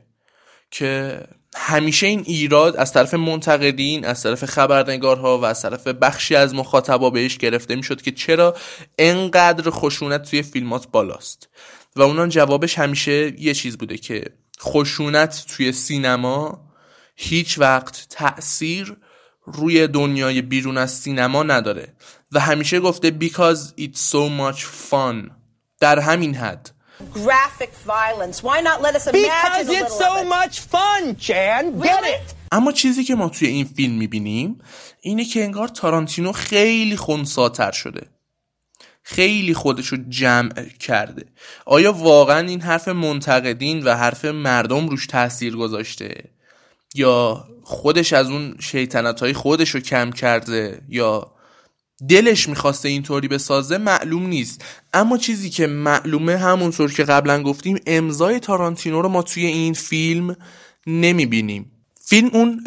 که 0.71 1.21
همیشه 1.57 2.07
این 2.07 2.23
ایراد 2.27 2.77
از 2.77 2.93
طرف 2.93 3.15
منتقدین 3.15 4.05
از 4.05 4.23
طرف 4.23 4.45
خبرنگارها 4.45 5.39
و 5.39 5.45
از 5.45 5.63
طرف 5.63 5.87
بخشی 5.87 6.35
از 6.35 6.55
مخاطبا 6.55 7.11
بهش 7.11 7.37
گرفته 7.37 7.77
می‌شد 7.77 8.03
که 8.03 8.13
چرا 8.13 8.57
انقدر 8.99 9.71
خشونت 9.71 10.31
توی 10.31 10.43
فیلمات 10.43 10.89
بالاست. 10.89 11.49
و 11.97 12.03
اونان 12.03 12.29
جوابش 12.29 12.79
همیشه 12.79 13.41
یه 13.41 13.55
چیز 13.55 13.79
بوده 13.79 13.99
که 13.99 14.25
خشونت 14.61 15.45
توی 15.49 15.73
سینما 15.73 16.69
هیچ 17.17 17.59
وقت 17.59 18.07
تأثیر 18.11 18.97
روی 19.45 19.87
دنیای 19.87 20.43
بیرون 20.43 20.79
از 20.79 20.93
سینما 20.93 21.43
نداره 21.43 21.95
و 22.33 22.41
همیشه 22.41 22.81
گفته 22.81 23.19
because 23.21 23.81
it's 23.81 24.13
so 24.13 24.29
much 24.41 24.61
fun 24.91 25.31
در 25.81 25.99
همین 25.99 26.35
حد 26.35 26.71
graphic 27.15 27.71
violence. 27.87 28.43
Why 28.43 28.61
not 28.61 28.83
let 28.83 28.95
us 28.97 29.07
imagine 29.07 29.23
Because 29.23 29.69
a 29.69 29.79
it's 29.81 29.97
so 30.07 30.25
much 30.37 30.61
fun, 30.61 31.17
Chan. 31.17 31.81
Get 31.81 32.05
it? 32.05 32.35
اما 32.53 32.73
چیزی 32.73 33.05
که 33.05 33.15
ما 33.15 33.29
توی 33.29 33.49
این 33.49 33.65
فیلم 33.65 33.99
می‌بینیم 33.99 34.59
اینه 35.01 35.25
که 35.25 35.45
انگار 35.45 35.69
تارانتینو 35.69 36.33
خیلی 36.33 36.97
خونساتر 36.97 37.73
شده 37.73 38.07
خیلی 39.11 39.55
خودشو 39.55 39.97
جمع 40.09 40.53
کرده. 40.81 41.25
آیا 41.67 41.93
واقعا 41.93 42.49
این 42.49 42.61
حرف 42.61 42.89
منتقدین 42.89 43.83
و 43.83 43.95
حرف 43.97 44.25
مردم 44.25 44.89
روش 44.89 45.07
تاثیر 45.07 45.57
گذاشته؟ 45.57 46.25
یا 46.95 47.45
خودش 47.63 48.13
از 48.13 48.31
اون 48.31 48.57
شیطنت 48.61 49.21
های 49.21 49.33
خودش 49.33 49.71
رو 49.71 49.81
کم 49.81 50.11
کرده؟ 50.11 50.83
یا 50.89 51.33
دلش 52.09 52.49
می‌خواسته 52.49 52.89
اینطوری 52.89 53.29
بسازه؟ 53.29 53.79
معلوم 53.79 54.27
نیست. 54.27 54.65
اما 54.93 55.19
چیزی 55.19 55.51
که 55.51 55.67
معلومه 55.67 56.37
همونطور 56.37 56.93
که 56.93 57.05
قبلا 57.05 57.43
گفتیم 57.43 57.79
امضای 57.87 58.41
تارانتینو 58.41 59.03
رو 59.03 59.09
ما 59.09 59.23
توی 59.23 59.47
این 59.47 59.75
فیلم 59.75 60.37
نمی‌بینیم. 60.87 61.73
فیلم 62.05 62.31
اون 62.33 62.65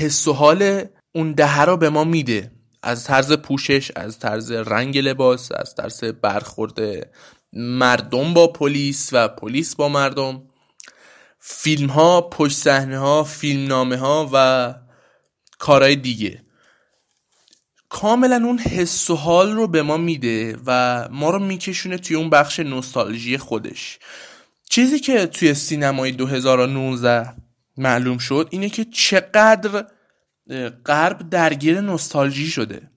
حس 0.00 0.28
و 0.28 0.32
حال 0.32 0.84
اون 1.14 1.32
دهه 1.32 1.64
رو 1.64 1.76
به 1.76 1.90
ما 1.90 2.04
میده. 2.04 2.50
از 2.82 3.04
طرز 3.04 3.32
پوشش 3.32 3.90
از 3.96 4.18
طرز 4.18 4.50
رنگ 4.50 4.98
لباس 4.98 5.52
از 5.52 5.74
طرز 5.74 6.04
برخورد 6.04 6.80
مردم 7.52 8.34
با 8.34 8.46
پلیس 8.46 9.08
و 9.12 9.28
پلیس 9.28 9.76
با 9.76 9.88
مردم. 9.88 10.42
فیلم 11.40 11.90
ها 11.90 12.20
پشت 12.20 12.56
صحنه 12.56 12.98
ها 12.98 13.24
فیلم 13.24 13.68
نامه 13.68 13.96
ها 13.96 14.30
و 14.32 14.74
کارهای 15.58 15.96
دیگه. 15.96 16.42
کاملا 17.88 18.36
اون 18.36 18.58
حس 18.58 19.10
و 19.10 19.16
حال 19.16 19.52
رو 19.52 19.68
به 19.68 19.82
ما 19.82 19.96
میده 19.96 20.56
و 20.66 21.08
ما 21.10 21.30
رو 21.30 21.38
میکشونه 21.38 21.98
توی 21.98 22.16
اون 22.16 22.30
بخش 22.30 22.60
نوستالژی 22.60 23.38
خودش. 23.38 23.98
چیزی 24.70 24.98
که 25.00 25.26
توی 25.26 25.54
سینمای 25.54 26.12
2019 26.12 27.34
معلوم 27.76 28.18
شد 28.18 28.48
اینه 28.50 28.68
که 28.68 28.84
چقدر 28.84 29.86
غرب 30.86 31.30
درگیر 31.30 31.80
نوستالژی 31.80 32.46
شده. 32.46 32.90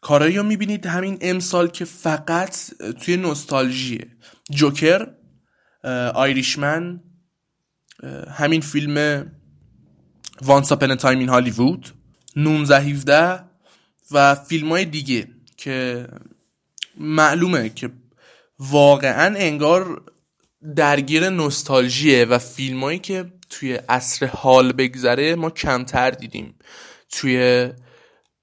کارایی 0.00 0.36
رو 0.36 0.42
می‌بینید 0.42 0.86
همین 0.86 1.18
امسال 1.20 1.68
که 1.68 1.84
فقط 1.84 2.56
توی 3.00 3.16
نوستالژیه. 3.16 4.06
جوکر 4.50 5.06
آیریشمن 6.14 7.00
همین 8.30 8.60
فیلم 8.60 9.26
وانس 10.42 10.72
اپن 10.72 10.94
تایم 10.94 11.18
این 11.18 11.28
هالیوود 11.28 11.94
19 12.36 12.78
17 12.78 13.44
و 14.10 14.34
فیلم 14.34 14.68
های 14.68 14.84
دیگه 14.84 15.28
که 15.56 16.08
معلومه 16.96 17.68
که 17.68 17.90
واقعا 18.58 19.34
انگار 19.38 20.02
درگیر 20.76 21.28
نوستالژیه 21.30 22.24
و 22.24 22.38
فیلمایی 22.38 22.98
که 22.98 23.32
توی 23.50 23.74
عصر 23.74 24.26
حال 24.26 24.72
بگذره 24.72 25.34
ما 25.34 25.50
کمتر 25.50 26.10
دیدیم 26.10 26.54
توی 27.10 27.68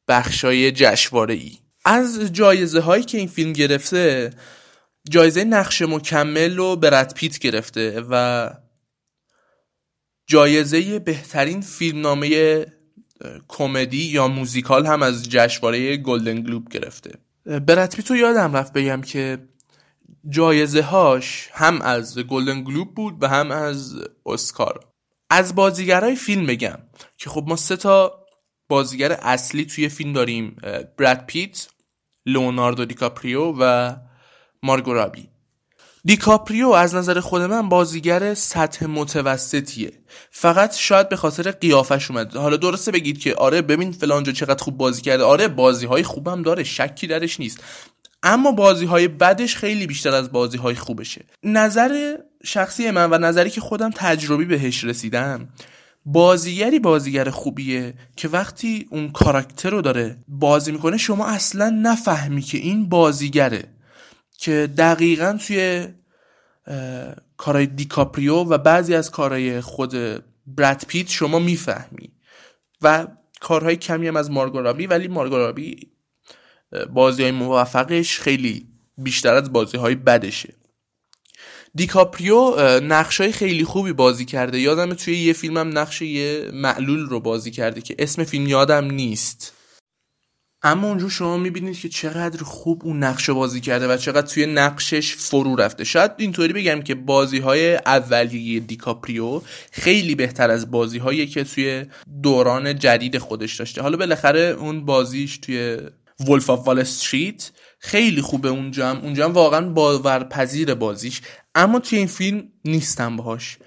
بخشای 0.08 0.72
جشواره 0.72 1.34
ای 1.34 1.52
از 1.86 2.34
جایزه 2.34 2.80
هایی 2.80 3.04
که 3.04 3.18
این 3.18 3.28
فیلم 3.28 3.54
گرفته 3.54 4.34
جایزه 5.10 5.44
نقش 5.44 5.82
مکمل 5.82 6.58
رو 6.58 6.76
برد 6.76 7.14
پیت 7.14 7.40
گرفته 7.40 8.04
و 8.10 8.50
جایزه 10.28 11.00
بهترین 11.00 11.62
فیلمنامه 11.62 12.66
کمدی 13.48 14.04
یا 14.04 14.28
موزیکال 14.28 14.86
هم 14.86 15.04
از 15.04 15.30
جشنواره 15.30 15.98
گلدن 15.98 16.42
گلوب 16.42 16.70
گرفته. 16.70 17.12
براد 17.46 17.96
پیت 17.96 18.12
یادم 18.12 18.56
رفت 18.56 18.74
بگم 18.74 19.02
که 19.02 19.48
جایزه 20.30 20.82
هاش 20.82 21.50
هم 21.54 21.82
از 21.82 22.20
گلدن 22.20 22.64
گلوب 22.64 22.96
بود 22.96 23.24
و 23.24 23.28
هم 23.28 23.52
از 23.52 23.96
اسکار. 24.26 24.95
از 25.30 25.56
بازیگرای 25.56 26.16
فیلم 26.16 26.46
بگم 26.46 26.78
که 27.18 27.30
خب 27.30 27.44
ما 27.48 27.56
سه 27.56 27.76
تا 27.76 28.26
بازیگر 28.70 29.12
اصلی 29.12 29.66
توی 29.66 29.90
فیلم 29.90 30.14
داریم 30.14 30.58
براد 30.98 31.26
پیت 31.26 31.68
لئوناردو 32.26 32.86
دیکاپریو 32.86 33.54
و 33.60 33.96
مارگو 34.64 34.94
رابی. 34.94 35.30
دیکاپریو 36.06 36.70
از 36.70 36.96
نظر 36.96 37.20
خود 37.20 37.42
من 37.42 37.70
بازیگر 37.70 38.34
سطح 38.34 38.86
متوسطیه. 38.86 39.92
فقط 40.32 40.76
شاید 40.76 41.10
به 41.10 41.16
خاطر 41.16 41.52
قیافش 41.52 42.12
اومد. 42.12 42.36
حالا 42.36 42.58
درسته 42.58 42.92
بگید 42.92 43.20
که 43.20 43.36
آره 43.36 43.62
ببین 43.62 43.92
فلانجا 43.92 44.32
چقدر 44.32 44.64
خوب 44.64 44.78
بازی 44.78 45.02
کرده. 45.02 45.24
آره 45.24 45.48
بازی 45.48 45.86
های 45.86 46.04
خوبم 46.04 46.42
داره 46.42 46.64
شکی 46.64 47.08
درش 47.08 47.40
نیست. 47.40 47.64
اما 48.24 48.52
بازی 48.52 48.86
های 48.86 49.08
بدش 49.08 49.56
خیلی 49.56 49.88
بیشتر 49.88 50.16
از 50.16 50.32
بازی 50.32 50.58
های 50.58 50.76
خوبشه. 50.76 51.26
نظر 51.44 52.18
شخصی 52.46 52.92
من 52.92 53.10
و 53.12 53.18
نظری 53.18 53.50
که 53.50 53.62
خودم 53.62 53.90
تجربی 53.96 54.46
بهش 54.46 54.84
رسیدم 54.84 55.50
بازیگری 56.06 56.80
بازیگر 56.80 57.30
خوبیه 57.30 57.94
که 58.16 58.28
وقتی 58.28 58.88
اون 58.90 59.12
کاراکتر 59.12 59.70
رو 59.70 59.82
داره 59.82 60.18
بازی 60.28 60.72
می‌کنه 60.72 60.98
شما 60.98 61.28
اصلا 61.28 61.70
نفهمی 61.70 62.42
که 62.42 62.58
این 62.58 62.90
بازیگره. 62.90 63.64
که 64.38 64.70
دقیقا 64.78 65.38
توی 65.48 65.88
کارهای 67.38 67.66
دیکاپریو 67.66 68.36
و 68.36 68.58
بعضی 68.58 68.96
از 68.96 69.12
کارهای 69.12 69.62
خود 69.62 69.94
براد 70.48 70.84
پیت 70.88 71.10
شما 71.10 71.40
می‌فهمی. 71.40 72.12
و 72.82 73.08
کارهای 73.42 73.76
کمی 73.76 74.08
هم 74.08 74.16
از 74.16 74.32
مارگورابی 74.32 74.88
ولی 74.88 75.08
مارگورابی 75.08 75.92
بازی 76.94 77.24
های 77.24 77.32
موفقش 77.32 78.20
خیلی 78.20 78.68
بیشتر 78.98 79.34
از 79.34 79.54
بازی 79.54 79.78
های 79.78 79.96
بدشه. 79.96 80.54
دیکاپریو 81.76 82.56
نقش 82.80 83.22
های 83.22 83.32
خیلی 83.32 83.64
خوبی 83.64 83.94
بازی 83.94 84.26
کرده. 84.26 84.60
یادم 84.60 84.94
توی 84.94 85.18
یه 85.18 85.34
فیلمم 85.34 85.78
نقش 85.78 86.02
یه 86.02 86.50
معلول 86.54 87.06
رو 87.06 87.20
بازی 87.20 87.52
کرده 87.52 87.82
که 87.82 87.96
اسم 88.00 88.24
فیلم 88.24 88.48
یادم 88.48 88.86
نیست. 88.86 89.54
اما 90.64 90.88
اونجا 90.88 91.10
شما 91.10 91.38
می‌بینید 91.38 91.80
که 91.80 91.90
چقدر 91.90 92.44
خوب 92.44 92.82
اون 92.86 93.04
نقش 93.04 93.30
بازی 93.30 93.62
کرده 93.62 93.88
و 93.88 93.98
چقدر 93.98 94.28
توی 94.28 94.46
نقشش 94.46 95.16
فرو 95.16 95.56
رفته. 95.56 95.84
شاید 95.84 96.12
اینطوری 96.18 96.54
بگم 96.54 96.82
که 96.82 96.96
بازی 96.96 97.40
های 97.40 97.76
اولیه 97.76 98.60
دیکاپریو 98.60 99.42
خیلی 99.72 100.16
بهتر 100.16 100.52
از 100.52 100.72
بازی 100.72 100.98
هایی 100.98 101.28
که 101.28 101.44
توی 101.44 101.86
دوران 102.24 102.80
جدید 102.80 103.18
خودش 103.18 103.56
داشته. 103.56 103.82
حالا 103.82 103.98
بالاخره 103.98 104.40
اون 104.40 104.86
بازیش 104.86 105.38
توی 105.38 105.78
Wolf 106.20 106.50
of 106.50 106.68
Wall 106.68 106.80
Street 106.80 107.52
خیلی 107.80 108.22
خوبه 108.22 108.50
اونجا 108.50 108.90
هم 108.90 108.98
اونجا 108.98 109.26
هم 109.26 109.34
واقعا 109.34 109.70
باورپذیر 109.70 110.74
بازیش. 110.74 111.22
اما 111.56 111.80
توی 111.80 111.98
این 111.98 112.08
فیلم 112.08 112.44
نیستم 112.66 113.16
باهاش. 113.16 113.58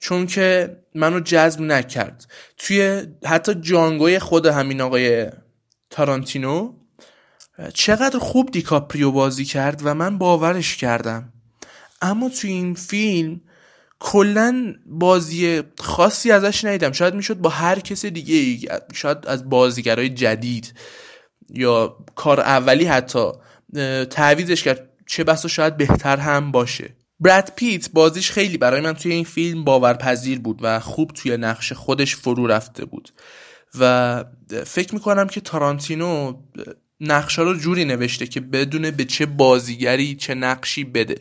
چون 0.00 0.26
که 0.26 0.76
منو 0.94 1.20
جذب 1.20 1.60
نکرد. 1.60 2.26
توی 2.58 3.02
حتی 3.24 3.54
جانگوی 3.54 4.18
خود 4.18 4.46
همین 4.46 4.80
آقای 4.80 5.26
تارانتینو 5.90 6.72
چقدر 7.74 8.18
خوب 8.18 8.50
دیکاپریو 8.50 9.10
بازی 9.10 9.44
کرد 9.44 9.80
و 9.84 9.94
من 9.94 10.18
باورش 10.18 10.76
کردم. 10.76 11.32
اما 12.02 12.28
توی 12.28 12.50
این 12.50 12.74
فیلم 12.74 13.40
کلا 13.98 14.74
بازی 14.86 15.62
خاصی 15.78 16.30
ازش 16.30 16.64
ندیدم. 16.64 16.92
شاید 16.92 17.14
می‌شد 17.14 17.38
با 17.38 17.50
هر 17.50 17.80
کس 17.80 18.06
دیگه 18.06 18.68
شاید 18.94 19.26
از 19.26 19.48
بازیگرای 19.48 20.08
جدید. 20.08 20.74
یا 21.50 21.96
کار 22.14 22.40
اولی 22.40 22.84
حتی 22.84 23.28
تعویزش 24.10 24.62
کرد 24.62 24.88
چه 25.06 25.24
بسا 25.24 25.48
شاید 25.48 25.76
بهتر 25.76 26.16
هم 26.16 26.52
باشه. 26.52 26.96
براد 27.20 27.52
پیت 27.56 27.90
بازیش 27.92 28.30
خیلی 28.30 28.58
برای 28.58 28.80
من 28.80 28.92
توی 28.92 29.12
این 29.12 29.24
فیلم 29.24 29.64
باورپذیر 29.64 30.38
بود 30.38 30.58
و 30.62 30.80
خوب 30.80 31.10
توی 31.10 31.36
نقش 31.36 31.72
خودش 31.72 32.16
فرو 32.16 32.46
رفته 32.46 32.84
بود. 32.84 33.10
و 33.78 34.24
فکر 34.66 34.94
می‌کنم 34.94 35.26
که 35.26 35.40
تارانتینو 35.40 36.34
نقشا 37.00 37.42
رو 37.42 37.54
جوری 37.54 37.84
نوشته 37.84 38.26
که 38.26 38.40
بدونه 38.40 38.90
به 38.90 39.04
چه 39.04 39.26
بازیگری 39.26 40.14
چه 40.14 40.34
نقشی 40.34 40.84
بده. 40.84 41.16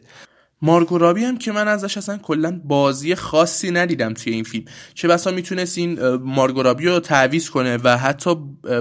مارگو 0.61 0.97
رابی 0.97 1.23
هم 1.23 1.37
که 1.37 1.51
من 1.51 1.67
ازش 1.67 1.97
اصلا 1.97 2.17
کلا 2.17 2.61
بازی 2.63 3.15
خاصی 3.15 3.71
ندیدم 3.71 4.13
توی 4.13 4.33
این 4.33 4.43
فیلم. 4.43 4.65
چه 4.93 5.07
بسا 5.07 5.31
می‌تونست 5.31 5.77
این 5.77 6.15
مارگو 6.15 6.63
رابی 6.63 6.85
رو 6.85 6.99
تعویز 6.99 7.49
کنه 7.49 7.77
و 7.83 7.97
حتی 7.97 8.35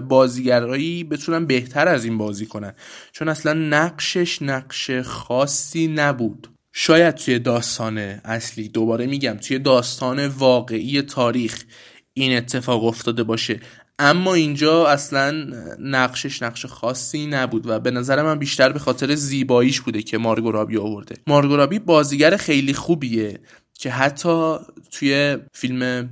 بازیگرایی 0.09 1.05
بتونن 1.05 1.47
بهتر 1.47 1.89
از 1.89 2.05
این 2.05 2.19
بازی 2.19 2.47
کنن. 2.47 2.75
چون 3.13 3.29
اصلا 3.29 3.53
نقشش 3.53 4.43
نقش 4.43 4.91
خاصی 4.91 5.87
نبود. 5.87 6.49
شاید 6.73 7.15
توی 7.15 7.39
داستان 7.39 7.99
اصلی 7.99 8.69
دوباره 8.69 9.07
میگم 9.07 9.35
توی 9.35 9.59
داستان 9.59 10.27
واقعی 10.27 11.03
تاریخ 11.03 11.65
این 12.13 12.37
اتفاق 12.37 12.85
افتاده 12.85 13.23
باشه. 13.23 13.61
اما 13.99 14.35
اینجا 14.35 14.87
اصلا 14.87 15.47
نقشش 15.79 16.43
نقش 16.43 16.67
خاصی 16.67 17.27
نبود 17.27 17.67
و 17.67 17.81
به 17.81 17.91
نظر 17.91 18.23
من 18.23 18.39
بیشتر 18.39 18.73
به 18.73 18.79
خاطر 18.79 19.15
زیباییش 19.15 19.81
بوده 19.81 20.03
که 20.03 20.19
مارگورابی 20.19 20.77
آورده. 20.77 21.17
مارگورابی 21.27 21.79
بازیگر 21.79 22.37
خیلی 22.37 22.75
خوبیه 22.75 23.41
که 23.79 23.91
حتی 23.91 24.57
توی 24.91 25.39
فیلم 25.53 26.11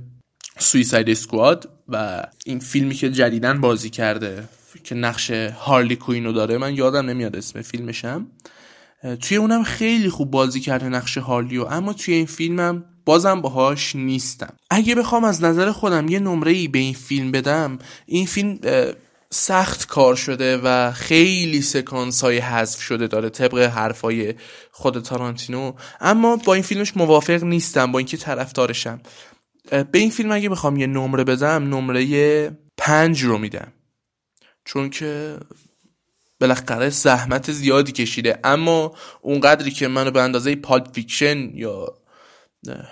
سویساید 0.57 1.09
اسکواد 1.09 1.69
و 1.89 2.23
این 2.45 2.59
فیلمی 2.59 2.95
که 2.95 3.09
جدیدن 3.09 3.61
بازی 3.61 3.89
کرده 3.89 4.43
که 4.83 4.95
نقش 4.95 5.31
هارلی 5.31 5.95
کوینو 5.95 6.31
داره 6.31 6.57
من 6.57 6.75
یادم 6.75 7.09
نمیاد 7.09 7.35
اسم 7.35 7.61
فیلمشم 7.61 8.27
توی 9.21 9.37
اونم 9.37 9.63
خیلی 9.63 10.09
خوب 10.09 10.31
بازی 10.31 10.59
کرده 10.59 10.89
نقش 10.89 11.17
هارلیو 11.17 11.63
اما 11.63 11.93
توی 11.93 12.13
این 12.13 12.25
فیلمم 12.25 12.85
بازم 13.05 13.41
باهاش 13.41 13.95
نیستم. 13.95 14.53
اگه 14.69 14.95
بخوام 14.95 15.23
از 15.23 15.43
نظر 15.43 15.71
خودم 15.71 16.07
یه 16.07 16.19
نمره 16.19 16.51
ای 16.51 16.67
به 16.67 16.79
این 16.79 16.93
فیلم 16.93 17.31
بدم 17.31 17.79
این 18.05 18.25
فیلم 18.25 18.59
سخت 19.29 19.87
کار 19.87 20.15
شده 20.15 20.57
و 20.57 20.91
خیلی 20.91 21.61
سکانس 21.61 22.21
های 22.21 22.37
حذف 22.37 22.81
شده 22.81 23.07
داره 23.07 23.29
طبق 23.29 23.57
حرفای 23.57 24.33
خود 24.71 25.03
تارانتینو. 25.03 25.73
اما 26.01 26.35
با 26.35 26.53
این 26.53 26.63
فیلمش 26.63 26.97
موافق 26.97 27.43
نیستم 27.43 27.91
با 27.91 27.99
اینکه 27.99 28.17
طرفدارشم. 28.17 29.01
به 29.69 29.99
این 29.99 30.09
فیلم 30.09 30.31
اگه 30.31 30.49
بخوام 30.49 30.77
یه 30.77 30.87
نمره 30.87 31.23
بدم 31.23 31.75
نمره 31.75 32.57
پنج 32.77 33.23
رو 33.23 33.37
میدم. 33.37 33.73
چون 34.65 34.89
که 34.89 35.37
بالاخره 36.39 36.89
زحمت 36.89 37.51
زیادی 37.51 37.91
کشیده. 37.91 38.39
اما 38.43 38.95
اونقدری 39.21 39.71
که 39.71 39.87
منو 39.87 40.11
به 40.11 40.21
اندازه 40.21 40.55
Pulp 40.55 40.93
Fiction 40.93 41.49
یا 41.53 41.93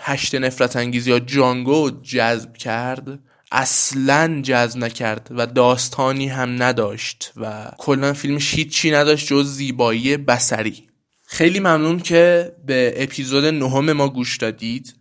هشت 0.01 0.35
نفرت 0.35 0.75
انگیز 0.75 1.07
یا 1.07 1.19
جانگو 1.19 1.91
جذب 2.03 2.53
کرد 2.53 3.19
اصلا 3.51 4.41
جذب 4.43 4.79
نکرد 4.79 5.27
و 5.31 5.47
داستانی 5.47 6.27
هم 6.27 6.63
نداشت 6.63 7.31
و 7.37 7.71
کلا 7.77 8.13
فیلمش 8.13 8.53
هیچی 8.53 8.91
نداشت 8.91 9.27
جز 9.27 9.47
زیبایی 9.47 10.17
بصری 10.17 10.87
خیلی 11.33 11.59
ممنون 11.59 11.99
که 11.99 12.51
به 12.65 12.93
اپیزود 12.97 13.45
نهم 13.45 13.91
ما 13.91 14.09
گوش 14.09 14.37
دادید. 14.37 14.95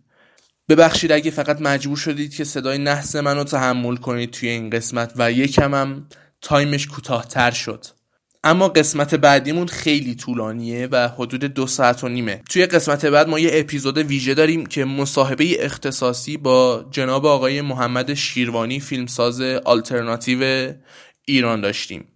ببخشید 0.69 1.11
اگه 1.11 1.31
فقط 1.31 1.61
مجبور 1.61 1.97
شدید 1.97 2.35
که 2.35 2.43
صدای 2.43 2.77
نحس 2.77 3.15
منو 3.15 3.43
تحمل 3.43 3.95
کنید 3.95 4.31
توی 4.31 4.49
این 4.49 4.69
قسمت 4.69 5.13
و 5.15 5.31
یکم 5.31 5.73
هم 5.75 6.07
time 6.41 6.72
ش 6.72 6.87
کوتاهتر 6.87 7.51
شد. 7.51 7.85
اما 8.43 8.67
قسمت 8.67 9.15
بعدیمون 9.15 9.67
خیلی 9.67 10.15
طولانیه 10.15 10.87
و 10.91 11.07
حدود 11.07 11.43
دو 11.43 11.67
ساعت 11.67 12.03
و 12.03 12.09
نیمه. 12.09 12.41
توی 12.49 12.65
قسمت 12.65 13.05
بعد 13.05 13.29
ما 13.29 13.39
یه 13.39 13.49
اپیزود 13.53 13.97
ویژه 13.97 14.33
داریم 14.33 14.65
که 14.65 14.85
مصاحبه 14.85 15.65
اختصاصی 15.65 16.37
با 16.37 16.85
جناب 16.91 17.25
آقای 17.25 17.61
محمد 17.61 18.13
شیروانی 18.13 18.79
فیلمساز 18.79 19.41
آلترناتیو 19.41 20.73
ایران 21.25 21.61
داشتیم. 21.61 22.07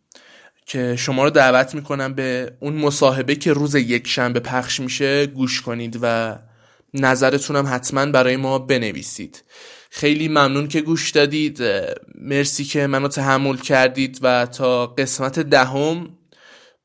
که 0.65 0.95
شما 0.95 1.23
رو 1.23 1.29
دعوت 1.29 1.75
می‌کنم 1.75 2.13
به 2.13 2.53
اون 2.59 2.73
مصاحبه 2.73 3.35
که 3.35 3.53
روز 3.53 3.75
یک 3.75 4.07
شنبه 4.07 4.39
پخش 4.39 4.79
میشه 4.79 5.25
گوش 5.25 5.61
کنید 5.61 5.99
و 6.01 6.35
نظرتونم 6.93 7.67
حتما 7.67 8.05
برای 8.05 8.38
ما 8.38 8.59
بنویسید. 8.59 9.43
خیلی 9.97 10.27
ممنون 10.27 10.67
که 10.67 10.81
گوش 10.81 11.12
دادید. 11.12 11.63
مرسی 12.21 12.63
که 12.63 12.88
منو 12.88 13.08
تحمل 13.08 13.58
کردید 13.58 14.19
و 14.21 14.45
تا 14.45 14.88
قسمت 14.88 15.39
دهم 15.39 16.10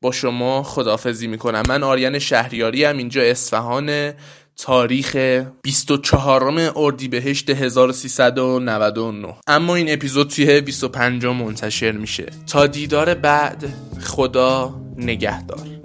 با 0.01 0.11
شما 0.11 0.63
خدافزی 0.63 1.27
می‌کنم. 1.27 1.63
من 1.69 1.83
آریان 1.83 2.19
شهریاری 2.19 2.83
هم 2.83 2.97
اینجا 2.97 3.21
اصفهان 3.21 4.13
تاریخ 4.57 5.15
24 5.61 6.71
اردیبهشت 6.75 7.49
1399 7.49 9.35
اما 9.47 9.75
این 9.75 9.93
اپیزود 9.93 10.29
توی 10.29 10.61
25 10.61 11.25
منتشر 11.25 11.91
میشه. 11.91 12.25
تا 12.47 12.67
دیدار 12.67 13.13
بعد 13.13 13.73
خدا 14.03 14.81
نگهدار. 14.97 15.80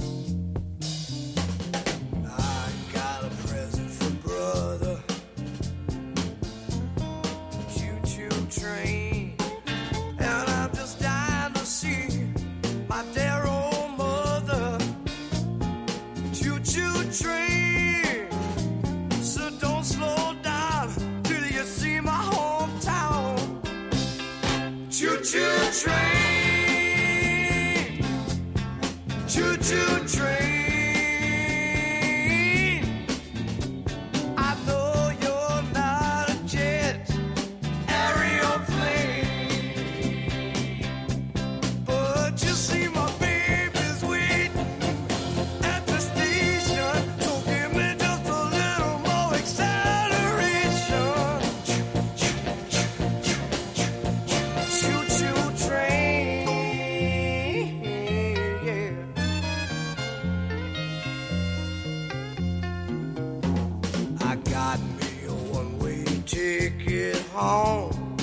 take 66.27 66.87
it 66.89 67.23
home. 67.33 68.17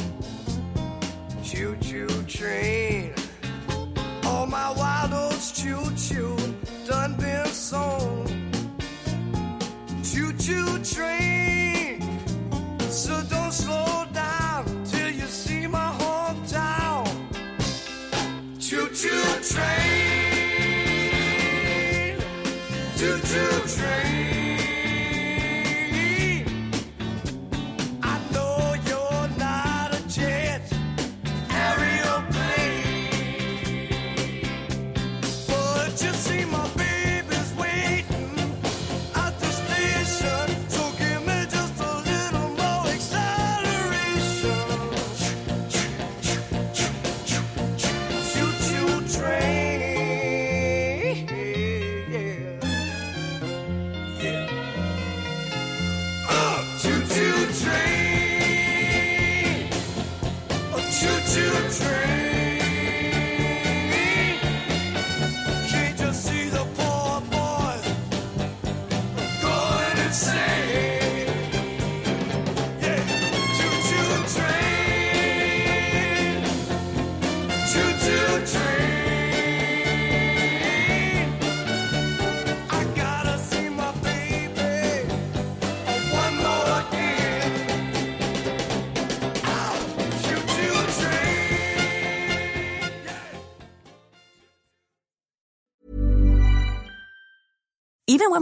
Choo 1.41 1.77
choo 1.81 2.07
train. 2.23 2.82